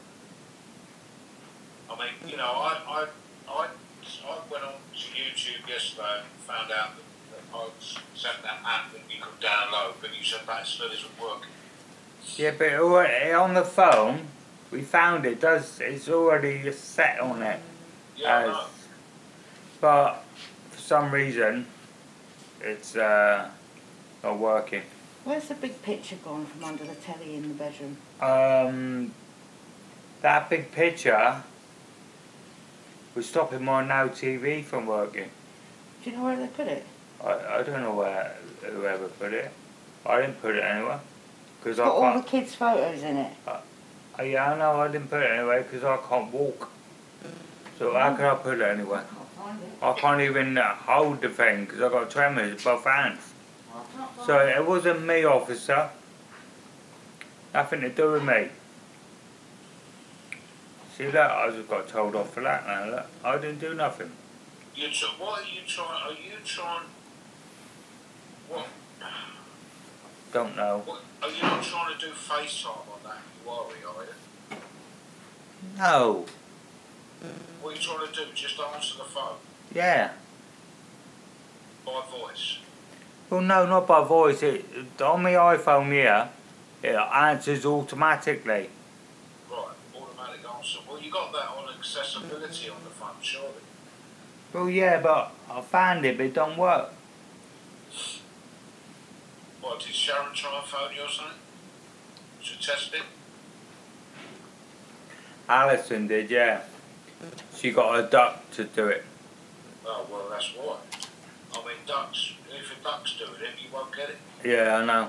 I 1.90 1.96
mean, 1.98 2.30
you 2.30 2.36
know, 2.36 2.44
I, 2.44 2.78
I, 2.86 3.06
I, 3.48 3.66
I 4.26 4.38
went 4.50 4.64
on 4.64 4.72
to 4.72 4.98
YouTube 4.98 5.68
yesterday 5.68 6.20
and 6.20 6.28
found 6.46 6.70
out 6.70 6.90
that, 6.96 7.04
that 7.30 7.56
I 7.56 7.56
was 7.64 7.98
sent 8.14 8.42
that 8.42 8.58
app 8.64 8.92
that 8.92 9.00
you 9.08 9.22
could 9.22 9.40
download, 9.40 9.94
but 10.00 10.10
you 10.16 10.24
said 10.24 10.40
that 10.46 10.66
still 10.66 10.90
isn't 10.90 11.20
working. 11.20 11.50
yeah, 12.36 12.52
but 12.56 12.72
already 12.74 13.32
on 13.32 13.54
the 13.54 13.64
phone, 13.64 14.28
we 14.70 14.82
found 14.82 15.24
it 15.24 15.40
does. 15.40 15.80
It's 15.80 16.08
already 16.08 16.70
set 16.72 17.20
on 17.20 17.42
it. 17.42 17.60
Yeah, 18.16 18.48
as, 18.48 18.68
but 19.80 20.24
for 20.70 20.80
some 20.80 21.10
reason, 21.10 21.66
it's 22.60 22.96
uh, 22.96 23.48
not 24.22 24.38
working. 24.38 24.82
Where's 25.24 25.48
the 25.48 25.54
big 25.54 25.80
picture 25.82 26.16
gone 26.24 26.46
from 26.46 26.64
under 26.64 26.84
the 26.84 26.94
telly 26.94 27.36
in 27.36 27.42
the 27.42 27.54
bedroom? 27.54 27.96
Um, 28.20 29.12
that 30.22 30.50
big 30.50 30.72
picture 30.72 31.42
was 33.18 33.26
stopping 33.26 33.64
my 33.64 33.84
Now 33.84 34.06
TV 34.06 34.64
from 34.64 34.86
working. 34.86 35.28
Do 36.04 36.10
you 36.10 36.16
know 36.16 36.22
where 36.22 36.36
they 36.36 36.46
put 36.46 36.68
it? 36.68 36.86
I, 37.22 37.58
I 37.58 37.62
don't 37.64 37.82
know 37.82 37.94
where 37.94 38.36
whoever 38.62 39.08
put 39.08 39.32
it. 39.32 39.50
I 40.06 40.20
didn't 40.20 40.40
put 40.40 40.54
it 40.54 40.62
anywhere. 40.62 41.00
Because 41.58 41.80
It's 41.80 41.80
I 41.80 41.84
got 41.86 41.96
all 41.96 42.20
the 42.20 42.24
kids' 42.24 42.54
photos 42.54 43.02
in 43.02 43.16
it. 43.16 43.32
Uh, 43.44 43.58
yeah, 44.22 44.52
I 44.52 44.56
know 44.56 44.80
I 44.80 44.86
didn't 44.86 45.10
put 45.10 45.20
it 45.22 45.32
anywhere 45.32 45.64
because 45.64 45.82
I 45.82 45.96
can't 46.08 46.32
walk. 46.32 46.70
So 47.76 47.92
how 47.92 48.14
can 48.14 48.24
I 48.24 48.34
put 48.36 48.60
it 48.60 48.62
anywhere? 48.62 49.04
Can't 49.36 49.60
it. 49.62 49.84
I 49.84 49.92
can't 49.94 50.20
even 50.20 50.56
uh, 50.56 50.76
hold 50.76 51.20
the 51.20 51.28
thing 51.28 51.64
because 51.64 51.80
I've 51.80 51.90
got 51.90 52.10
tremors 52.10 52.62
both 52.62 52.84
hands. 52.84 53.32
I 53.74 54.26
So 54.26 54.38
it 54.38 54.64
wasn't 54.64 55.04
me, 55.04 55.24
officer. 55.24 55.90
Nothing 57.52 57.80
to 57.80 57.88
do 57.88 58.12
with 58.12 58.22
me. 58.22 58.50
See 60.98 61.06
that? 61.06 61.30
I 61.30 61.50
just 61.52 61.68
got 61.68 61.86
told 61.86 62.16
off 62.16 62.34
for 62.34 62.42
that 62.42 62.66
now. 62.66 62.90
Look. 62.90 63.06
I 63.24 63.38
didn't 63.38 63.60
do 63.60 63.72
nothing. 63.72 64.10
You 64.74 64.88
tr- 64.90 65.06
what 65.16 65.40
are 65.40 65.44
you 65.44 65.60
trying? 65.64 66.02
Are 66.02 66.10
you 66.10 66.32
trying? 66.44 66.86
What? 68.48 68.66
Don't 70.32 70.56
know. 70.56 70.82
what 70.84 71.00
are 71.22 71.30
you 71.30 71.42
not 71.42 71.62
trying 71.62 71.94
to 71.96 72.06
do 72.06 72.12
FaceTime 72.12 72.66
on 72.66 72.98
that? 73.04 73.18
You 73.44 73.50
are, 73.50 73.60
are 73.64 74.04
you? 74.04 74.56
No. 75.78 76.26
What 77.62 77.70
are 77.70 77.76
you 77.76 77.80
trying 77.80 78.06
to 78.08 78.12
do? 78.12 78.26
Just 78.34 78.58
answer 78.60 78.98
the 78.98 79.04
phone 79.04 79.36
Yeah. 79.72 80.10
by 81.86 82.02
voice. 82.10 82.58
Well, 83.30 83.40
no, 83.40 83.66
not 83.66 83.86
by 83.86 84.02
voice. 84.04 84.42
It, 84.42 84.66
on 85.00 85.22
my 85.22 85.32
iPhone 85.32 85.92
here, 85.92 86.28
it 86.82 86.96
answers 86.96 87.64
automatically. 87.64 88.70
Right, 90.58 90.64
automatic 90.64 90.78
answer. 90.78 90.78
Well, 90.88 91.02
you 91.02 91.10
got 91.10 91.32
that 91.32 91.48
on 91.56 91.74
accessibility 91.78 92.68
on 92.68 92.82
the 92.84 92.90
phone, 92.90 93.16
surely. 93.22 93.48
Well, 94.52 94.70
yeah, 94.70 95.00
but 95.00 95.32
I 95.50 95.60
found 95.60 96.04
it, 96.04 96.16
but 96.16 96.26
it 96.26 96.34
don't 96.34 96.56
work. 96.56 96.92
What, 99.60 99.80
did 99.80 99.94
Sharon 99.94 100.34
try 100.34 100.56
and 100.58 100.66
phone 100.66 100.94
you 100.94 101.02
or 101.02 101.08
something? 101.08 101.38
To 102.44 102.60
test 102.60 102.94
it? 102.94 103.02
Alison 105.48 106.06
did, 106.06 106.30
yeah. 106.30 106.62
She 107.56 107.72
got 107.72 107.98
a 107.98 108.08
duck 108.08 108.50
to 108.52 108.64
do 108.64 108.88
it. 108.88 109.04
Oh, 109.84 110.06
well, 110.10 110.28
that's 110.30 110.54
why. 110.54 110.76
I 111.54 111.66
mean, 111.66 111.76
ducks, 111.86 112.34
if 112.50 112.78
a 112.78 112.84
duck's 112.84 113.16
doing 113.18 113.30
it, 113.40 113.62
you 113.62 113.68
won't 113.72 113.94
get 113.94 114.10
it. 114.10 114.18
Yeah, 114.44 114.76
I 114.76 114.84
know. 114.84 115.08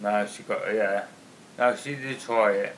No, 0.00 0.26
she 0.26 0.42
got 0.42 0.72
yeah. 0.74 1.04
No, 1.58 1.74
she 1.74 1.94
did 1.94 2.20
try 2.20 2.52
it. 2.52 2.76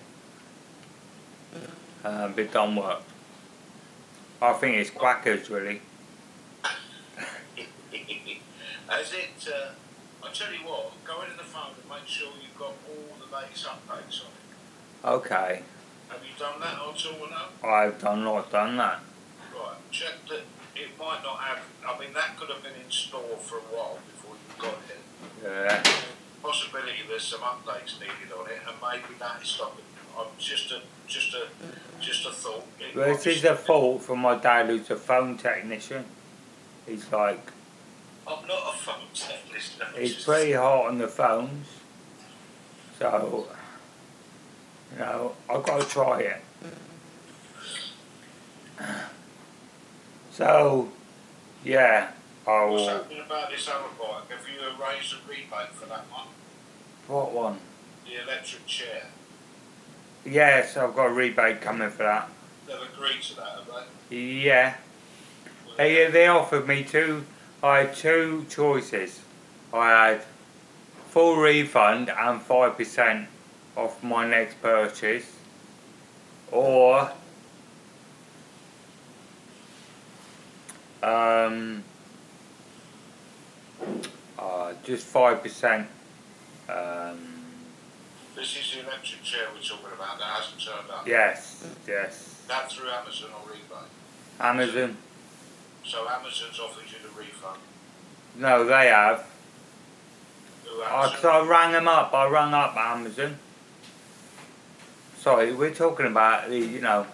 Uh, 2.04 2.28
but 2.28 2.38
it 2.38 2.52
don't 2.52 2.76
work. 2.76 3.02
I 4.40 4.52
think 4.52 4.76
it's 4.76 4.90
quackers 4.90 5.50
really. 5.50 5.82
As 8.88 9.12
it, 9.12 9.52
uh, 9.52 9.72
I 10.24 10.32
tell 10.32 10.52
you 10.52 10.60
what, 10.60 10.92
go 11.04 11.22
into 11.22 11.36
the 11.36 11.42
phone 11.42 11.72
and 11.80 11.90
make 11.90 12.06
sure 12.06 12.28
you've 12.40 12.56
got 12.56 12.72
all 12.88 13.18
the 13.18 13.36
latest 13.36 13.66
updates 13.66 14.22
on 14.22 14.30
it. 14.30 15.04
Okay, 15.04 15.62
Have 16.08 16.20
you 16.22 16.38
done 16.38 16.60
that 16.60 16.74
at 16.74 16.80
all 16.80 16.96
no? 17.02 17.68
I've 17.68 18.00
done 18.00 18.24
not 18.24 18.50
done 18.50 18.76
that. 18.76 19.00
Right, 19.54 19.76
check 19.90 20.14
that 20.28 20.42
it 20.76 20.88
might 20.98 21.22
not 21.24 21.38
have, 21.40 21.58
I 21.86 21.98
mean, 21.98 22.12
that 22.14 22.36
could 22.36 22.48
have 22.48 22.62
been 22.62 22.72
in 22.84 22.90
store 22.90 23.36
for 23.40 23.58
a 23.58 23.60
while 23.60 23.98
before 24.06 24.34
you 24.34 24.62
got 24.62 24.78
it. 24.88 25.02
Yeah. 25.44 25.82
Possibility 26.42 26.92
there's 27.08 27.24
some 27.24 27.40
updates 27.40 27.98
needed 28.00 28.32
on 28.38 28.46
it 28.46 28.58
and 28.66 28.76
maybe 28.80 29.14
that 29.18 29.42
is 29.42 29.48
stopping. 29.48 29.84
I'm 30.18 30.26
just 30.38 30.70
a, 30.72 30.80
just 31.06 31.34
a, 31.34 31.46
just 32.00 32.26
a 32.26 32.30
thought. 32.30 32.66
It 32.80 32.94
Well, 32.96 33.10
might 33.10 33.26
it 33.26 33.36
is 33.36 33.44
a 33.44 33.54
fault 33.56 34.02
from 34.02 34.20
my 34.20 34.36
dad 34.36 34.66
who's 34.66 34.90
a 34.90 34.96
phone 34.96 35.36
technician. 35.36 36.04
He's 36.86 37.10
like, 37.12 37.52
I'm 38.26 38.46
not 38.46 38.74
a 38.74 38.76
phone 38.76 39.06
technician. 39.14 39.82
I'm 39.86 40.00
he's 40.00 40.14
just- 40.14 40.26
pretty 40.26 40.52
hot 40.52 40.86
on 40.86 40.98
the 40.98 41.08
phones. 41.08 41.66
So, 42.98 43.46
you 44.92 44.98
know, 44.98 45.34
I've 45.48 45.62
got 45.62 45.80
to 45.82 45.88
try 45.88 46.20
it. 46.20 46.42
Mm. 48.80 49.00
So, 50.32 50.88
yeah, 51.64 52.10
I 52.48 52.64
What's 52.64 52.80
will. 52.82 52.88
happening 52.88 53.20
about 53.26 53.50
this 53.50 53.68
other 53.68 53.84
bike? 54.00 54.30
Have 54.30 54.48
you 54.48 54.58
arranged 54.82 55.14
a 55.14 55.28
rebate 55.30 55.72
for 55.74 55.86
that 55.86 56.04
one? 56.10 56.28
What 57.06 57.32
one? 57.32 57.58
The 58.06 58.22
electric 58.22 58.66
chair. 58.66 59.02
Yes, 60.24 60.76
I've 60.78 60.94
got 60.96 61.06
a 61.06 61.12
rebate 61.12 61.60
coming 61.60 61.90
for 61.90 62.04
that. 62.04 62.30
They've 62.66 62.76
agreed 62.94 63.20
to 63.22 63.36
that, 63.36 63.48
have 63.58 63.66
they? 64.10 64.16
Yeah, 64.16 64.74
Well, 65.66 65.76
they 65.76 66.10
they 66.10 66.26
offered 66.26 66.66
me 66.66 66.84
two. 66.84 67.24
I 67.62 67.78
had 67.80 67.94
two 67.94 68.46
choices. 68.48 69.20
I 69.72 69.90
had 69.90 70.22
full 71.10 71.36
refund 71.36 72.08
and 72.10 72.40
five 72.40 72.76
percent 72.78 73.28
off 73.76 74.02
my 74.02 74.26
next 74.26 74.60
purchase, 74.62 75.30
or 76.50 77.10
um, 81.02 81.84
uh, 84.38 84.72
just 84.84 85.06
five 85.06 85.42
percent. 85.42 85.86
Um, 86.68 87.44
This 88.36 88.56
is 88.58 88.72
the 88.74 88.80
electric 88.86 89.22
chair 89.22 89.46
we're 89.54 89.60
talking 89.62 89.92
about 89.94 90.18
that 90.18 90.24
hasn't 90.26 90.60
turned 90.60 90.90
up. 90.90 91.06
yes, 91.06 91.66
yes. 91.86 92.42
That 92.48 92.70
through 92.70 92.88
Amazon 92.90 93.30
or 93.34 93.50
rebate. 93.50 93.90
Amazon. 94.40 94.96
So 95.84 96.06
Amazon's 96.08 96.58
offered 96.60 96.84
you 96.90 96.98
the 97.02 97.18
refund. 97.18 97.60
No, 98.36 98.64
they 98.64 98.86
have. 98.88 99.26
Oh, 100.70 101.12
cause 101.14 101.24
I 101.24 101.40
rang 101.46 101.72
them 101.72 101.88
up. 101.88 102.12
I 102.14 102.28
rang 102.28 102.52
up 102.54 102.76
Amazon. 102.76 103.38
Sorry, 105.18 105.52
we're 105.52 105.74
talking 105.74 106.06
about 106.06 106.48
the, 106.48 106.58
you 106.58 106.80
know, 106.80 107.06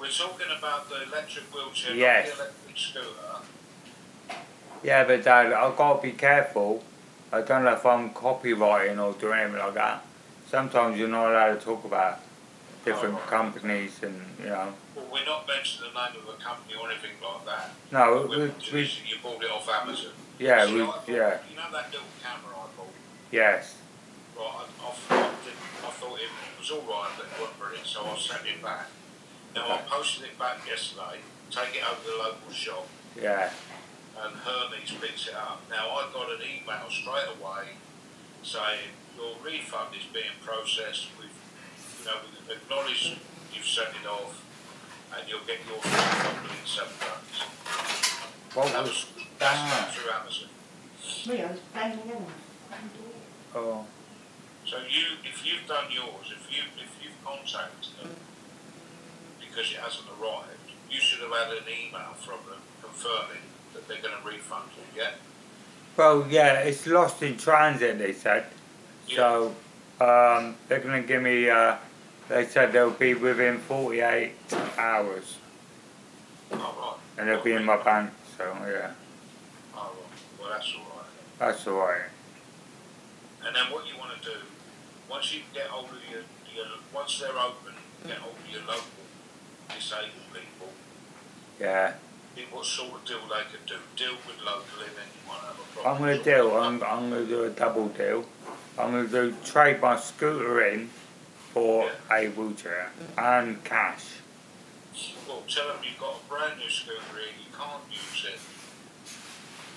We're 0.00 0.08
talking 0.08 0.46
about 0.58 0.88
the 0.88 1.02
electric 1.04 1.44
wheelchair, 1.54 1.94
Yes. 1.94 2.28
not 2.28 2.36
the 2.36 2.42
electric 2.44 2.76
scooter. 2.76 3.42
Yeah, 4.82 5.04
but 5.04 5.22
Dad, 5.24 5.52
I've 5.52 5.76
got 5.76 5.96
to 5.96 6.02
be 6.02 6.12
careful. 6.12 6.82
I 7.32 7.42
don't 7.42 7.64
know 7.64 7.72
if 7.72 7.84
I'm 7.84 8.10
copywriting 8.10 8.98
or 9.02 9.12
doing 9.18 9.38
anything 9.38 9.58
like 9.60 9.74
that. 9.74 10.04
Sometimes 10.48 10.98
you're 10.98 11.08
not 11.08 11.30
allowed 11.30 11.58
to 11.60 11.64
talk 11.64 11.84
about 11.84 12.20
different 12.84 13.16
Oh. 13.16 13.28
companies 13.28 13.98
and, 14.02 14.24
you 14.40 14.46
know. 14.46 14.72
Well, 14.96 15.04
we're 15.12 15.24
not 15.26 15.46
mentioning 15.46 15.90
the 15.92 16.00
name 16.00 16.22
of 16.22 16.34
a 16.34 16.42
company 16.42 16.74
or 16.80 16.90
anything 16.90 17.10
like 17.22 17.44
that. 17.44 17.70
No, 17.92 18.26
We're 18.28 18.46
we, 18.46 18.52
we, 18.72 18.80
you 19.06 19.16
bought 19.22 19.42
it 19.44 19.50
off 19.50 19.68
Amazon. 19.68 20.12
yeah, 20.38 20.64
See, 20.66 20.74
we, 20.74 20.82
I 20.82 20.86
thought- 20.86 21.04
yeah, 21.08 21.38
You 21.50 21.56
know 21.56 21.70
that 21.72 21.90
little 21.92 22.06
camera 22.22 22.56
I 22.56 22.66
bought? 22.76 22.94
yes. 23.30 23.76
Right, 24.36 24.44
I, 24.46 24.86
I, 24.88 24.90
thought, 24.92 25.30
I 25.84 25.90
thought 25.90 26.18
it 26.18 26.28
was 26.60 26.70
all 26.70 26.78
right, 26.88 27.10
but 27.18 27.26
it 27.26 27.40
wasn't 27.40 27.58
brilliant, 27.58 27.86
so 27.86 28.06
I 28.06 28.16
sent 28.16 28.46
it 28.46 28.62
back. 28.62 28.86
Now, 29.54 29.68
I 29.74 29.78
posted 29.88 30.26
it 30.26 30.38
back 30.38 30.58
yesterday, 30.66 31.18
take 31.50 31.74
it 31.76 31.82
over 31.84 32.00
to 32.00 32.10
the 32.10 32.16
local 32.16 32.52
shop, 32.52 32.86
Yeah, 33.20 33.50
and 34.24 34.34
Hermes 34.36 34.92
picks 35.00 35.28
it 35.28 35.34
up. 35.34 35.60
Now, 35.70 35.90
I 35.90 36.08
got 36.12 36.30
an 36.30 36.40
email 36.42 36.88
straight 36.90 37.28
away 37.38 37.76
saying 38.42 38.94
your 39.16 39.34
refund 39.44 39.94
is 39.94 40.06
being 40.12 40.34
processed. 40.44 41.08
We've, 41.18 41.30
you 42.00 42.04
know, 42.06 42.18
we've 42.24 42.56
acknowledged 42.56 43.18
you've 43.54 43.66
sent 43.66 43.88
it 44.02 44.06
off, 44.08 44.42
and 45.16 45.28
you'll 45.28 45.46
get 45.46 45.58
your 45.66 45.78
refund 45.78 46.42
within 46.42 46.64
seven 46.66 46.94
days. 47.00 47.38
what 48.54 48.72
That 48.72 48.82
was 48.82 48.90
was 49.14 49.24
that's 49.38 49.58
that? 49.58 49.70
come 49.70 49.84
ah. 49.86 49.92
through 49.92 50.10
Amazon. 50.12 50.48
Rio's 51.28 51.60
banging 51.74 52.10
in. 52.10 52.26
Oh, 53.54 53.84
So 54.66 54.76
you, 54.88 55.16
if 55.24 55.40
you've 55.44 55.66
done 55.66 55.86
yours, 55.90 56.28
if 56.30 56.44
you 56.52 56.62
if 56.76 56.90
you've 57.02 57.16
contacted 57.24 57.96
them 58.02 58.12
because 59.40 59.72
it 59.72 59.78
hasn't 59.80 60.04
arrived, 60.20 60.68
you 60.90 61.00
should 61.00 61.20
have 61.20 61.32
had 61.32 61.56
an 61.56 61.64
email 61.66 62.12
from 62.20 62.38
them 62.48 62.60
confirming 62.82 63.47
that 63.74 63.86
they're 63.88 64.00
going 64.02 64.14
to 64.20 64.26
refund 64.28 64.64
you. 64.76 65.02
Yeah. 65.02 65.10
Well, 65.96 66.26
yeah, 66.30 66.60
it's 66.60 66.86
lost 66.86 67.22
in 67.22 67.36
transit. 67.36 67.98
They 67.98 68.12
said. 68.12 68.46
So 69.14 69.54
um, 70.00 70.54
they're 70.68 70.80
gonna 70.80 71.02
give 71.02 71.22
me. 71.22 71.48
Uh, 71.50 71.76
they 72.28 72.44
said 72.44 72.72
they'll 72.72 72.90
be 72.90 73.14
within 73.14 73.58
48 73.58 74.32
hours, 74.76 75.36
Oh, 76.52 76.56
right. 76.56 76.96
and 77.18 77.28
they'll 77.28 77.42
be 77.42 77.52
in 77.52 77.64
my 77.64 77.78
bank. 77.82 78.10
So 78.36 78.44
yeah, 78.66 78.92
Oh, 79.74 79.78
right. 79.78 79.94
Well, 80.38 80.50
that's 80.50 80.72
all 80.76 80.82
right. 80.98 81.06
that's 81.38 81.66
alright. 81.66 82.02
And 83.46 83.56
then 83.56 83.72
what 83.72 83.88
you 83.88 83.96
want 83.98 84.12
to 84.20 84.28
do, 84.28 84.36
once 85.10 85.32
you 85.34 85.40
get 85.54 85.66
hold 85.68 85.86
of 85.86 85.98
your, 86.12 86.20
your 86.54 86.66
once 86.94 87.18
they're 87.18 87.30
open, 87.30 87.72
get 88.06 88.18
hold 88.18 88.34
of 88.44 88.52
your 88.52 88.60
local 88.60 88.84
disabled 89.74 90.12
people, 90.34 90.68
Yeah, 91.58 91.94
what 92.50 92.64
sort 92.64 92.92
of 92.94 93.04
deal 93.04 93.18
they 93.28 93.42
can 93.50 93.60
do. 93.66 93.76
Deal 93.96 94.14
with 94.26 94.40
locally, 94.44 94.86
then 94.96 95.06
you 95.14 95.28
might 95.28 95.40
have 95.40 95.84
a 95.84 95.88
I'm 95.88 95.98
gonna 95.98 96.22
deal. 96.22 96.56
I'm, 96.56 96.82
I'm 96.82 97.10
gonna 97.10 97.24
do 97.24 97.44
a 97.44 97.50
double 97.50 97.88
deal. 97.88 98.24
I'm 98.78 98.92
gonna 98.92 99.08
do 99.08 99.34
trade 99.44 99.80
my 99.80 99.98
scooter 99.98 100.64
in 100.66 100.88
for 101.52 101.90
a 102.10 102.28
wheelchair 102.28 102.90
and 103.16 103.62
cash. 103.64 104.04
Well, 105.28 105.42
tell 105.48 105.68
them 105.68 105.76
you've 105.88 105.98
got 106.00 106.16
a 106.24 106.28
brand 106.28 106.58
new 106.58 106.68
scooter 106.68 107.00
here, 107.14 107.28
you 107.38 107.56
can't 107.56 107.82
use 107.90 108.26
it. 108.32 108.40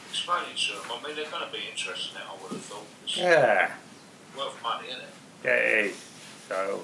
Explain 0.09 0.43
it 0.53 0.57
to 0.57 0.73
them. 0.73 0.91
I 0.91 1.07
mean, 1.07 1.15
they're 1.15 1.29
going 1.31 1.45
to 1.45 1.51
be 1.51 1.59
interested 1.71 2.15
in 2.15 2.21
it, 2.21 2.27
I 2.27 2.41
would 2.43 2.51
have 2.51 2.61
thought. 2.61 2.85
It's 3.05 3.17
Yeah, 3.17 3.71
worth 4.37 4.61
money, 4.61 4.87
isn't 4.89 5.01
it? 5.01 5.09
yeah, 5.45 5.51
it 5.51 5.85
is. 5.85 6.05
So 6.49 6.81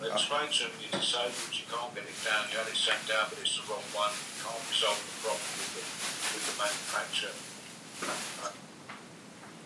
But 0.00 0.12
explain 0.12 0.48
to 0.48 0.58
them 0.68 0.74
you're 0.80 0.96
disabled, 1.00 1.52
you 1.52 1.66
can't 1.68 1.92
get 1.94 2.04
it 2.08 2.18
down, 2.24 2.48
you 2.52 2.56
had 2.60 2.68
it 2.68 2.76
sent 2.76 3.02
down, 3.08 3.28
but 3.32 3.38
it's 3.40 3.56
the 3.60 3.64
wrong 3.68 3.84
one, 3.96 4.12
you 4.12 4.36
can't 4.44 4.64
resolve 4.70 4.98
the 5.00 5.16
problem 5.24 5.48
with 5.56 5.72
the, 5.76 5.84
with 6.36 6.44
the 6.48 6.54
manufacturer. 6.60 7.36
Uh, 8.44 8.52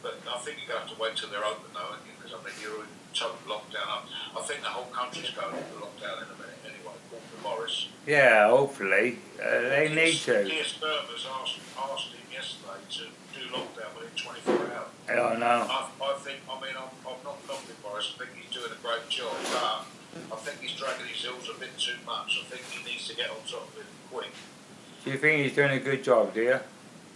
But 0.03 0.17
I 0.25 0.39
think 0.41 0.57
you're 0.65 0.73
going 0.73 0.81
to 0.83 0.89
have 0.89 0.93
to 0.97 1.03
wait 1.03 1.13
till 1.17 1.29
they're 1.29 1.45
open 1.45 1.71
though, 1.77 1.93
aren't 1.93 2.07
you? 2.09 2.15
Because 2.17 2.33
I 2.33 2.41
mean, 2.41 2.57
you're 2.63 2.81
in 2.83 2.91
total 3.13 3.37
lockdown. 3.45 3.85
I 3.85 4.01
I 4.39 4.41
think 4.49 4.63
the 4.63 4.73
whole 4.73 4.89
country's 4.95 5.31
going 5.31 5.53
into 5.61 5.77
lockdown 5.77 6.25
in 6.25 6.29
a 6.33 6.37
minute 6.41 6.61
anyway, 6.65 6.95
Morris. 7.43 7.89
yeah, 8.07 8.49
hopefully 8.49 9.19
uh, 9.37 9.45
they 9.69 9.93
need 9.93 10.17
to. 10.25 10.47
Keir 10.49 10.65
Starmer's 10.65 11.27
asked, 11.29 11.59
asked 11.77 12.13
him 12.17 12.25
yesterday 12.33 12.81
to 12.97 13.03
do 13.37 13.43
lockdown 13.53 13.91
within 13.99 14.15
24 14.17 14.55
hours. 14.73 14.89
I 15.11 15.15
don't 15.17 15.41
know. 15.41 15.67
I, 15.69 15.91
I 16.01 16.15
think, 16.23 16.39
I 16.49 16.55
mean, 16.63 16.75
I'm, 16.79 16.89
I'm 17.05 17.21
not 17.27 17.37
knocking 17.47 17.77
Boris, 17.83 18.15
I 18.15 18.25
think 18.25 18.31
he's 18.41 18.55
doing 18.55 18.71
a 18.73 18.81
great 18.81 19.05
job, 19.11 19.35
but 19.53 19.85
I 20.33 20.37
think 20.37 20.61
he's 20.61 20.77
dragging 20.79 21.07
his 21.07 21.23
heels 21.23 21.49
a 21.55 21.59
bit 21.59 21.77
too 21.79 21.95
much. 22.07 22.41
I 22.43 22.45
think 22.51 22.63
he 22.71 22.91
needs 22.91 23.09
to 23.09 23.17
get 23.17 23.31
on 23.31 23.37
top 23.49 23.69
of 23.69 23.79
it 23.79 23.87
quick. 24.13 24.31
Do 25.05 25.11
you 25.11 25.19
think 25.19 25.45
he's 25.45 25.55
doing 25.55 25.73
a 25.73 25.79
good 25.81 26.03
job, 26.05 26.35
do 26.35 26.43
you? 26.43 26.59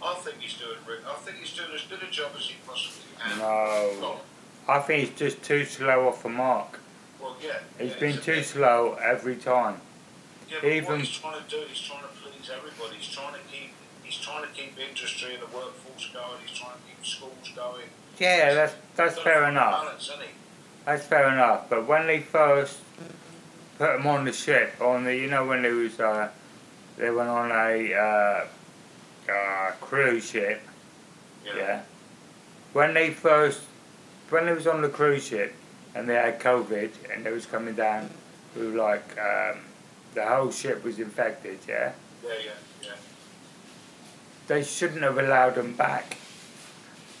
I 0.01 0.13
think 0.15 0.37
he's 0.39 0.53
doing, 0.55 0.77
I 1.07 1.13
think 1.15 1.37
he's 1.37 1.53
doing 1.55 1.69
as 1.73 1.81
good 1.83 2.01
a 2.03 2.11
job 2.11 2.31
as 2.37 2.45
he 2.45 2.55
possibly 2.65 3.03
can. 3.19 3.37
No. 3.39 3.97
Well, 4.01 4.21
I 4.67 4.79
think 4.79 5.09
he's 5.09 5.17
just 5.17 5.43
too 5.43 5.65
slow 5.65 6.07
off 6.07 6.23
the 6.23 6.29
mark. 6.29 6.79
well, 7.21 7.35
yeah. 7.41 7.59
He's 7.79 7.91
yeah, 7.93 7.99
been 7.99 8.17
too 8.17 8.35
bit- 8.37 8.45
slow 8.45 8.97
every 9.01 9.35
time. 9.35 9.81
Yeah, 10.49 10.57
but 10.61 10.67
even- 10.71 10.89
what 10.91 10.99
he's 10.99 11.17
trying 11.17 11.43
to 11.43 11.49
do, 11.49 11.63
he's 11.67 11.81
trying 11.81 12.01
to 12.01 12.07
please 12.07 12.49
everybody. 12.49 12.97
He's 12.97 13.09
trying 13.13 13.33
to 13.33 13.39
keep, 13.51 13.71
he's 14.03 14.17
trying 14.17 14.43
to 14.43 14.49
keep 14.53 14.77
industry 14.79 15.33
and 15.33 15.41
the 15.43 15.47
workforce 15.47 16.09
going. 16.13 16.39
He's 16.45 16.57
trying 16.57 16.73
to 16.73 16.79
keep 16.87 17.05
schools 17.05 17.51
going. 17.55 17.89
Yeah, 18.19 18.53
that's 18.53 18.75
that's 18.95 19.15
He's 19.15 19.23
got 19.23 19.29
to 19.31 19.35
fair 19.39 19.49
enough. 19.49 19.83
Balance? 19.83 20.11
That's 20.85 21.05
fair 21.05 21.27
enough. 21.33 21.69
But 21.69 21.87
when 21.87 22.05
they 22.07 22.19
first 22.19 22.77
put 23.77 23.97
them 23.97 24.07
on 24.07 24.25
the 24.25 24.33
ship, 24.33 24.75
on 24.81 25.03
the 25.03 25.15
you 25.15 25.27
know 25.27 25.45
when 25.45 25.61
they 25.61 25.71
was 25.71 25.99
uh, 25.99 26.29
they 26.97 27.09
went 27.09 27.29
on 27.29 27.51
a 27.51 27.93
uh, 27.93 28.45
uh, 29.31 29.71
cruise 29.81 30.29
ship, 30.29 30.61
yeah. 31.45 31.81
When 32.73 32.93
they 32.93 33.11
first, 33.11 33.61
when 34.29 34.45
they 34.45 34.53
was 34.53 34.67
on 34.67 34.81
the 34.81 34.89
cruise 34.89 35.25
ship 35.25 35.53
and 35.93 36.09
they 36.09 36.15
had 36.15 36.39
COVID 36.39 36.91
and 37.13 37.25
they 37.25 37.31
was 37.31 37.45
coming 37.45 37.75
down 37.75 38.09
with 38.55 38.75
like 38.75 39.17
um, 39.17 39.59
the 40.13 40.25
whole 40.25 40.51
ship 40.51 40.83
was 40.83 40.99
infected, 40.99 41.59
yeah. 41.67 41.93
Yeah, 42.23 42.31
yeah, 42.43 42.51
yeah. 42.83 42.89
They 44.47 44.63
shouldn't 44.63 45.03
have 45.03 45.17
allowed 45.17 45.55
them 45.55 45.73
back. 45.73 46.17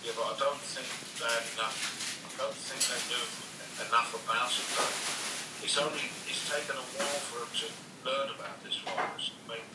Yeah, 0.03 0.11
but 0.15 0.35
I 0.35 0.39
don't 0.39 0.59
think 0.59 0.87
they 1.19 1.25
had 1.25 1.43
enough. 1.53 2.35
I 2.35 2.43
don't 2.43 2.53
think 2.53 2.81
they 2.83 2.99
knew 3.09 3.87
enough 3.87 4.11
about 4.23 4.51
it. 4.51 4.65
Though. 4.75 5.24
It's 5.63 5.77
only 5.77 5.99
it's 6.27 6.43
taken 6.49 6.75
a 6.77 6.85
while 6.97 7.19
for 7.29 7.39
them 7.45 7.53
to 7.63 7.67
learn 8.05 8.29
about 8.35 8.61
this 8.63 8.77
virus. 8.85 9.31
I 9.33 9.43
mean, 9.49 9.65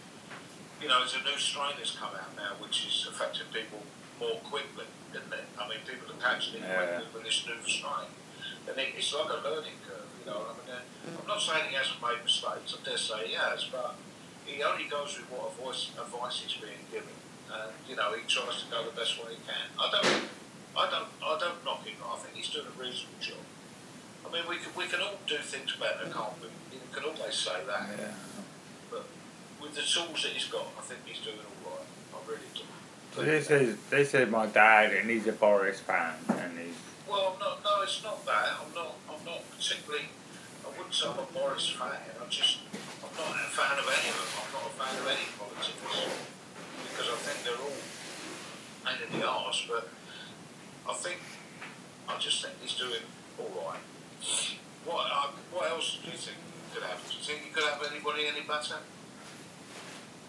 you 0.81 0.89
know, 0.89 1.01
there's 1.01 1.17
a 1.19 1.25
new 1.27 1.37
strain 1.39 1.75
that's 1.77 1.97
come 1.97 2.15
out 2.15 2.33
now, 2.37 2.57
which 2.63 2.87
is 2.87 3.07
affecting 3.11 3.47
people 3.53 3.83
more 4.21 4.39
quickly, 4.49 4.87
isn't 5.13 5.33
it? 5.33 5.47
I 5.59 5.69
mean, 5.69 5.83
people 5.85 6.09
are 6.15 6.21
catching 6.23 6.61
it 6.61 6.65
Yeah. 6.65 7.01
quickly 7.01 7.07
with 7.15 7.25
this 7.25 7.45
new 7.47 7.59
strain, 7.67 8.09
and 8.69 8.75
it, 8.79 8.95
it's 8.97 9.13
like 9.13 9.29
a 9.31 9.41
learning 9.43 9.77
curve. 9.85 10.09
You 10.21 10.27
know, 10.31 10.41
I 10.47 10.53
mean, 10.57 10.69
uh, 10.71 11.21
I'm 11.21 11.27
not 11.27 11.41
saying 11.43 11.69
he 11.73 11.77
hasn't 11.77 12.01
made 12.01 12.23
mistakes. 12.23 12.77
I 12.77 12.79
dare 12.85 12.97
say 13.01 13.27
he 13.29 13.35
has, 13.35 13.65
but 13.73 13.97
he 14.47 14.63
only 14.63 14.85
goes 14.89 15.17
with 15.19 15.29
what 15.33 15.53
advice, 15.53 15.91
advice 15.99 16.45
is 16.47 16.55
being 16.61 16.85
given. 16.93 17.17
And 17.51 17.73
you 17.89 17.97
know, 17.97 18.15
he 18.15 18.23
tries 18.31 18.63
to 18.63 18.67
go 18.71 18.85
the 18.85 18.95
best 18.95 19.19
way 19.19 19.35
he 19.35 19.41
can. 19.43 19.67
I 19.75 19.91
don't, 19.91 20.23
I 20.79 20.85
don't, 20.87 21.11
I 21.19 21.35
don't 21.41 21.65
knock 21.65 21.83
him. 21.85 21.99
I 22.05 22.17
think 22.23 22.37
he's 22.37 22.49
doing 22.49 22.69
a 22.71 22.77
reasonable 22.79 23.19
job. 23.21 23.43
I 24.31 24.33
mean, 24.33 24.43
we 24.49 24.57
can, 24.59 24.71
we 24.77 24.87
can 24.87 25.01
all 25.01 25.19
do 25.27 25.37
things 25.39 25.75
better, 25.75 26.07
can't 26.07 26.39
we? 26.41 26.47
You 26.71 26.79
can 26.95 27.03
always 27.03 27.35
say 27.35 27.59
that. 27.67 27.89
Yeah. 27.99 28.15
But 28.89 29.05
with 29.61 29.75
the 29.75 29.83
tools 29.83 30.23
that 30.23 30.31
he's 30.31 30.47
got, 30.47 30.71
I 30.79 30.83
think 30.83 31.01
he's 31.05 31.19
doing 31.19 31.43
all 31.67 31.73
right. 31.75 31.87
I 32.15 32.31
really 32.31 32.47
do. 32.55 32.63
So 33.11 33.23
this 33.23 33.51
is 33.51 33.77
this 33.91 34.15
is 34.15 34.31
my 34.31 34.47
dad 34.47 34.93
and 34.95 35.11
he's 35.11 35.27
a 35.27 35.33
Boris 35.33 35.81
fan 35.81 36.15
and 36.29 36.57
he's 36.57 36.79
Well, 37.11 37.35
no, 37.41 37.59
no, 37.59 37.83
it's 37.83 38.05
not 38.05 38.25
that. 38.25 38.55
I'm 38.63 38.73
not. 38.73 38.95
I'm 39.11 39.25
not 39.27 39.43
particularly. 39.51 40.07
I 40.63 40.69
wouldn't 40.79 40.95
say 40.95 41.09
I'm 41.11 41.19
a 41.19 41.27
Boris 41.35 41.69
fan. 41.71 41.91
I'm 42.23 42.31
just. 42.31 42.59
I'm 43.03 43.11
not 43.19 43.35
a 43.35 43.51
fan 43.51 43.83
of 43.83 43.87
any 43.91 44.09
of 44.11 44.15
them. 44.15 44.31
I'm 44.39 44.53
not 44.55 44.71
a 44.71 44.75
fan 44.79 44.95
of 44.95 45.07
any 45.11 45.27
politics 45.35 45.75
because 46.87 47.09
I 47.11 47.19
think 47.27 47.43
they're 47.43 47.59
all 47.59 47.83
pain 48.87 48.99
in 49.03 49.19
the 49.19 49.27
arse. 49.27 49.67
But 49.67 49.89
I 50.89 50.95
think. 50.95 51.19
I 52.09 52.17
just 52.19 52.43
think 52.43 52.55
he's 52.63 52.79
doing 52.79 53.03
all 53.39 53.51
right. 53.67 53.81
What? 54.85 55.07
Uh, 55.13 55.29
what 55.53 55.71
else 55.71 55.99
do 56.03 56.11
you 56.11 56.17
think 56.17 56.37
could 56.75 56.83
happen? 56.83 57.01
Do 57.09 57.17
you 57.17 57.23
think 57.23 57.41
you 57.47 57.53
could 57.55 57.65
have 57.65 57.83
anybody 57.91 58.27
any 58.27 58.47
better? 58.47 58.77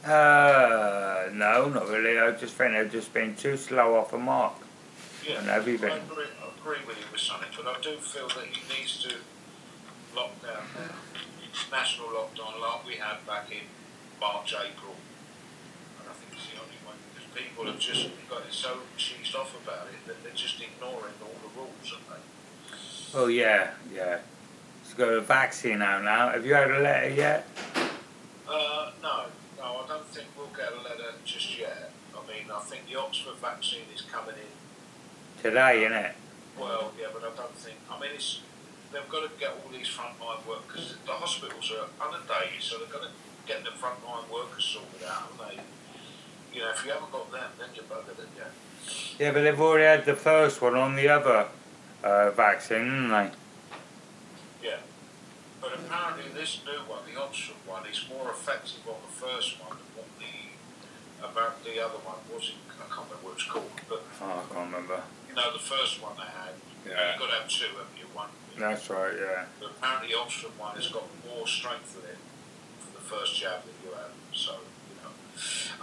Uh, 0.03 1.29
no, 1.33 1.69
not 1.69 1.87
really. 1.89 2.17
I 2.17 2.31
just 2.31 2.55
think 2.55 2.73
they've 2.73 2.91
just 2.91 3.13
been 3.13 3.35
too 3.35 3.55
slow 3.57 3.95
off 3.95 4.11
the 4.11 4.17
mark. 4.17 4.53
Yeah, 5.27 5.39
And 5.39 5.49
everything. 5.49 5.91
I 5.91 5.97
agree, 5.97 6.25
I 6.41 6.49
agree 6.57 6.81
with 6.87 6.97
you 6.97 7.05
with 7.11 7.21
something, 7.21 7.49
but 7.55 7.67
I 7.67 7.79
do 7.81 7.97
feel 7.97 8.27
that 8.29 8.47
he 8.49 8.61
needs 8.73 9.03
to 9.03 9.13
lock 10.15 10.33
down 10.41 10.65
now. 10.73 10.95
National 11.69 12.07
lockdown 12.07 12.59
like 12.59 12.85
we 12.87 12.95
had 12.95 13.21
back 13.27 13.51
in 13.51 13.69
March, 14.19 14.53
April. 14.57 14.95
And 16.01 16.09
I 16.09 16.13
think 16.17 16.33
it's 16.33 16.49
the 16.49 16.57
only 16.57 16.79
one 16.81 16.97
because 17.13 17.29
people 17.37 17.65
have 17.69 17.77
just 17.77 18.09
got 18.27 18.41
it 18.41 18.53
so 18.53 18.81
cheesed 18.97 19.35
off 19.35 19.53
about 19.61 19.85
it 19.93 20.01
that 20.07 20.23
they're 20.23 20.33
just 20.33 20.57
ignoring 20.59 21.13
all 21.21 21.37
the 21.45 21.51
rules, 21.53 21.93
aren't 21.93 22.09
they? 22.09 22.23
Oh 23.13 23.27
yeah, 23.27 23.71
yeah. 23.93 24.19
It's 24.83 24.93
got 24.93 25.09
a 25.09 25.19
vaccine 25.19 25.81
out 25.81 26.03
now. 26.03 26.29
Have 26.29 26.45
you 26.45 26.53
had 26.53 26.71
a 26.71 26.79
letter 26.79 27.09
yet? 27.09 27.45
Uh, 28.47 28.91
no, 29.03 29.25
no, 29.57 29.63
I 29.63 29.85
don't 29.87 30.05
think 30.07 30.27
we'll 30.37 30.47
get 30.47 30.71
a 30.71 30.81
letter 30.81 31.11
just 31.25 31.59
yet. 31.59 31.91
I 32.15 32.25
mean, 32.27 32.49
I 32.53 32.59
think 32.61 32.87
the 32.89 32.97
Oxford 32.99 33.35
vaccine 33.35 33.83
is 33.93 34.01
coming 34.01 34.35
in 34.35 35.41
Today, 35.41 35.83
isn't 35.83 35.97
it? 35.97 36.15
Well, 36.57 36.91
yeah, 36.99 37.07
but 37.11 37.23
I 37.23 37.35
don't 37.35 37.55
think. 37.55 37.77
I 37.89 37.99
mean, 37.99 38.11
it's 38.13 38.41
they've 38.93 39.09
got 39.09 39.23
to 39.23 39.39
get 39.39 39.49
all 39.49 39.71
these 39.71 39.87
frontline 39.87 40.47
workers. 40.47 40.95
The 41.05 41.11
hospitals 41.11 41.71
are 41.71 42.07
inundated, 42.07 42.61
so 42.61 42.77
they've 42.79 42.91
got 42.91 43.01
to 43.01 43.09
get 43.45 43.63
the 43.63 43.71
frontline 43.71 44.31
workers 44.31 44.63
sorted 44.63 45.07
out. 45.07 45.31
And 45.31 45.39
they, 45.57 45.63
you 46.53 46.61
know, 46.61 46.69
if 46.69 46.85
you 46.85 46.91
haven't 46.91 47.11
got 47.11 47.31
them, 47.31 47.49
then 47.59 47.69
you're 47.75 47.85
buggered, 47.85 48.19
you? 48.37 48.43
Yeah, 49.19 49.31
but 49.31 49.41
they've 49.41 49.59
already 49.59 49.85
had 49.85 50.05
the 50.05 50.15
first 50.15 50.61
one 50.61 50.75
on 50.75 50.95
the 50.95 51.09
other 51.09 51.47
uh, 52.03 52.31
vaccine, 52.31 52.85
haven't 52.87 53.09
they? 53.09 54.67
Yeah. 54.69 54.77
But 55.61 55.73
apparently, 55.73 56.31
this 56.33 56.61
new 56.65 56.79
one, 56.89 57.01
the 57.11 57.19
Oxford 57.21 57.55
one, 57.65 57.85
is 57.85 58.03
more 58.09 58.29
effective 58.31 58.81
on 58.87 58.95
the 59.05 59.13
first 59.13 59.59
one 59.61 59.77
than 59.77 59.87
what 59.95 60.07
the 60.19 61.25
about 61.25 61.63
the 61.63 61.77
other 61.83 61.99
one 62.01 62.17
was. 62.33 62.49
It, 62.49 62.55
I 62.81 62.85
can't 62.93 63.05
remember 63.07 63.23
what 63.29 63.33
it's 63.35 63.45
called, 63.45 63.69
but 63.87 64.01
Oh, 64.21 64.41
I 64.41 64.53
can't 64.53 64.73
remember. 64.73 65.01
you 65.29 65.35
know, 65.35 65.53
the 65.53 65.59
first 65.61 66.01
one 66.01 66.13
they 66.17 66.25
had. 66.25 66.53
Yeah. 66.85 67.11
You've 67.13 67.19
got 67.21 67.27
to 67.29 67.37
have 67.41 67.47
two, 67.49 67.65
haven't 67.77 67.93
you? 67.97 68.05
One. 68.13 68.29
That's 68.57 68.89
right, 68.89 69.13
yeah. 69.13 69.45
But 69.59 69.69
apparently, 69.77 70.09
the 70.13 70.17
Oxford 70.19 70.51
one 70.57 70.75
has 70.75 70.87
got 70.89 71.03
more 71.29 71.45
strength 71.47 71.95
in 72.01 72.09
it 72.09 72.17
for 72.81 72.91
the 72.97 73.05
first 73.05 73.37
jab 73.39 73.61
that 73.63 73.77
you 73.85 73.93
have. 73.93 74.11
So, 74.33 74.53
you 74.89 74.97
know, 74.99 75.13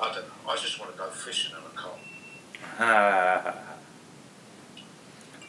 I 0.03 0.13
don't 0.13 0.27
know. 0.27 0.51
I 0.51 0.57
just 0.57 0.79
want 0.81 0.91
to 0.93 0.99
go 0.99 1.07
fishing 1.09 1.55
in 1.55 1.63
a 1.63 1.75
cot. 1.79 1.99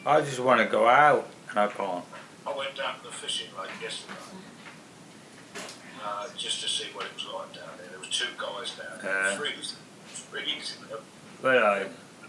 I 0.06 0.20
just 0.22 0.40
want 0.40 0.60
to 0.60 0.66
go 0.66 0.88
out 0.88 1.28
and 1.50 1.58
I 1.58 1.68
can't. 1.68 2.04
I 2.46 2.56
went 2.56 2.74
down 2.76 2.98
to 2.98 3.04
the 3.04 3.10
fishing 3.12 3.48
lake 3.60 3.70
yesterday 3.82 4.14
uh, 6.04 6.26
just 6.36 6.62
to 6.62 6.68
see 6.68 6.86
what 6.94 7.04
it 7.06 7.14
was 7.14 7.26
like 7.26 7.52
down 7.54 7.68
there. 7.78 7.88
There 7.90 7.98
were 7.98 8.06
two 8.06 8.32
guys 8.38 8.72
down 8.76 8.98
there, 9.02 9.30
Yeah. 9.30 9.36
three, 9.36 9.52
freezing 10.06 10.88
them, 10.88 11.00
Well, 11.42 11.64
I, 11.64 11.86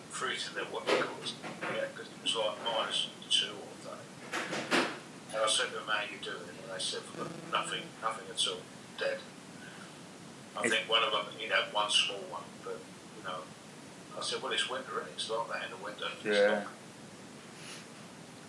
freezing 0.10 0.56
them, 0.56 0.66
what 0.72 0.86
they 0.86 0.98
call 1.00 1.16
it, 1.24 1.34
yeah, 1.64 1.86
because 1.94 2.08
it 2.08 2.22
was 2.24 2.36
like 2.36 2.58
minus 2.66 3.08
two 3.30 3.48
all 3.56 3.94
day. 3.96 4.84
And 5.34 5.38
I 5.42 5.48
said 5.48 5.68
to 5.68 5.76
them, 5.76 5.88
how 5.88 6.04
you 6.04 6.20
doing? 6.22 6.44
And 6.44 6.76
they 6.76 6.80
said, 6.84 7.02
nothing, 7.52 7.84
nothing 8.02 8.26
at 8.30 8.48
all, 8.48 8.60
dead. 9.00 9.20
I 10.58 10.68
think 10.68 10.90
one 10.90 11.04
of 11.04 11.12
them, 11.14 11.26
you 11.40 11.48
know, 11.48 11.64
one 11.72 11.90
small 11.90 12.20
one, 12.30 12.44
but, 12.66 12.78
you 13.18 13.24
know, 13.24 13.40
I 14.18 14.22
said, 14.22 14.44
well, 14.44 14.52
it's 14.52 14.70
winter, 14.70 15.00
and 15.00 15.08
it's 15.16 15.30
like 15.30 15.48
that 15.48 15.64
in 15.64 15.72
the 15.72 15.84
winter. 15.84 16.08
Yeah. 16.26 16.64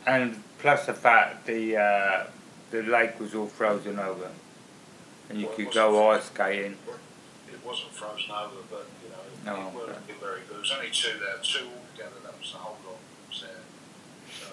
And 0.07 0.43
plus 0.59 0.87
the 0.87 0.95
fact 0.95 1.47
the 1.47 1.77
uh, 1.77 2.27
the 2.71 2.83
lake 2.83 3.19
was 3.21 3.35
all 3.35 3.47
frozen 3.47 3.99
over, 3.99 4.31
and 5.29 5.41
you 5.41 5.47
Well, 5.47 5.57
could 5.57 5.73
go 5.73 6.11
ice 6.11 6.25
skating. 6.25 6.77
It 7.53 7.67
wasn't 7.67 7.93
frozen 7.93 8.31
over, 8.31 8.57
but, 8.71 8.87
you 9.05 9.11
know, 9.11 9.57
Oh, 9.57 9.69
it 9.69 9.75
wasn't 9.75 9.91
okay. 10.09 10.15
very 10.21 10.41
good. 10.49 10.57
It 10.57 10.61
was 10.61 10.73
only 10.73 10.91
two 10.91 11.17
there, 11.19 11.37
two 11.43 11.67
altogether, 11.67 12.17
that 12.25 12.39
was 12.41 12.51
the 12.53 12.59
whole 12.59 12.77
lot 12.85 12.99
there. 13.41 13.51
So, 14.41 14.47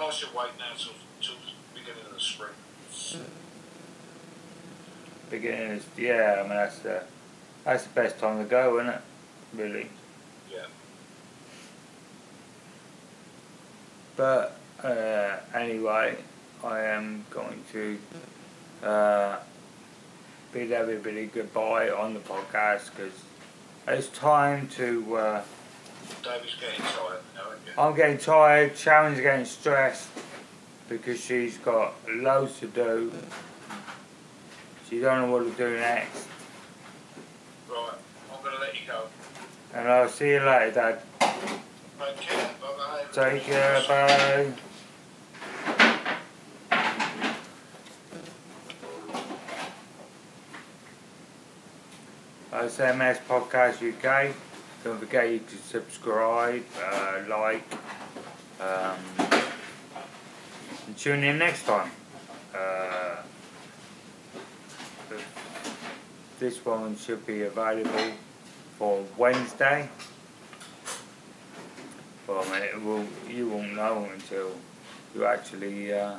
I 0.00 0.10
should 0.10 0.28
wait 0.34 0.50
now 0.58 0.72
till, 0.78 0.92
till 1.20 1.34
the 1.34 1.78
beginning 1.80 2.06
of 2.06 2.14
the 2.14 2.20
spring. 2.20 2.50
Beginning, 5.30 5.72
is- 5.72 5.86
yeah, 5.98 6.36
I 6.38 6.42
mean 6.42 6.50
that's 6.50 6.78
the 6.78 7.02
that's 7.64 7.84
the 7.84 7.90
best 7.94 8.18
time 8.18 8.38
to 8.38 8.44
go, 8.48 8.78
isn't 8.78 8.94
it? 8.94 9.00
Really. 9.54 9.90
Yeah. 10.50 10.64
But 14.18 14.58
uh, 14.82 15.36
anyway, 15.54 16.16
I 16.64 16.80
am 16.80 17.24
going 17.30 17.62
to 17.70 17.98
uh, 18.82 19.36
bid 20.52 20.72
everybody 20.72 21.26
goodbye 21.26 21.90
on 21.90 22.14
the 22.14 22.20
podcast 22.20 22.90
because 22.90 23.12
it's 23.86 24.08
time 24.08 24.66
to. 24.70 25.16
Uh, 25.16 25.42
David's 26.24 26.56
getting 26.60 26.80
tired 26.80 27.20
now. 27.36 27.82
I'm 27.82 27.94
getting 27.94 28.18
tired. 28.18 28.76
Sharon's 28.76 29.20
getting 29.20 29.44
stressed 29.44 30.08
because 30.88 31.20
she's 31.20 31.56
got 31.58 31.94
loads 32.12 32.58
to 32.58 32.66
do. 32.66 33.12
She 34.90 34.98
don't 34.98 35.28
know 35.28 35.32
what 35.32 35.44
to 35.44 35.50
do 35.50 35.78
next. 35.78 36.26
Right, 37.70 37.92
I'm 38.34 38.42
going 38.42 38.56
to 38.56 38.60
let 38.60 38.74
you 38.74 38.86
go. 38.88 39.04
And 39.74 39.86
I'll 39.86 40.08
see 40.08 40.30
you 40.30 40.40
later, 40.40 40.72
Dad. 40.72 41.02
Bye-bye. 41.20 42.47
Take 43.12 43.42
care. 43.42 43.82
Bye. 43.88 44.52
That's 52.50 52.78
MS 52.78 53.18
Podcast 53.28 53.80
UK. 53.82 54.34
Don't 54.84 54.98
forget 54.98 55.30
you 55.30 55.40
subscribe, 55.64 56.64
uh, 56.82 57.22
like, 57.28 57.64
um, 58.60 58.98
and 60.86 60.96
tune 60.96 61.24
in 61.24 61.38
next 61.38 61.64
time. 61.64 61.90
Uh, 62.54 63.22
this 66.38 66.64
one 66.64 66.96
should 66.96 67.26
be 67.26 67.42
available 67.42 68.12
for 68.78 69.04
Wednesday. 69.16 69.88
Well, 72.28 72.44
I 72.46 72.50
mean, 72.52 72.62
it 72.62 72.82
will, 72.82 73.06
you 73.26 73.48
won't 73.48 73.74
know 73.74 74.06
until 74.12 74.50
you 75.14 75.24
actually 75.24 75.94
uh, 75.94 76.18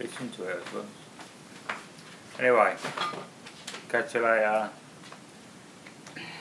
listen 0.00 0.30
to 0.30 0.44
it, 0.44 0.56
I 0.56 0.64
suppose. 0.66 0.86
Anyway, 2.38 2.74
catch 3.90 4.14
you 4.14 4.22
later. 4.22 4.70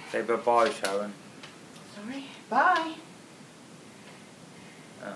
Say 0.10 0.22
bye 0.22 0.36
bye, 0.38 0.70
Sharon. 0.70 1.14
Sorry. 1.96 2.24
Bye. 2.50 2.94
Uh, 5.04 5.14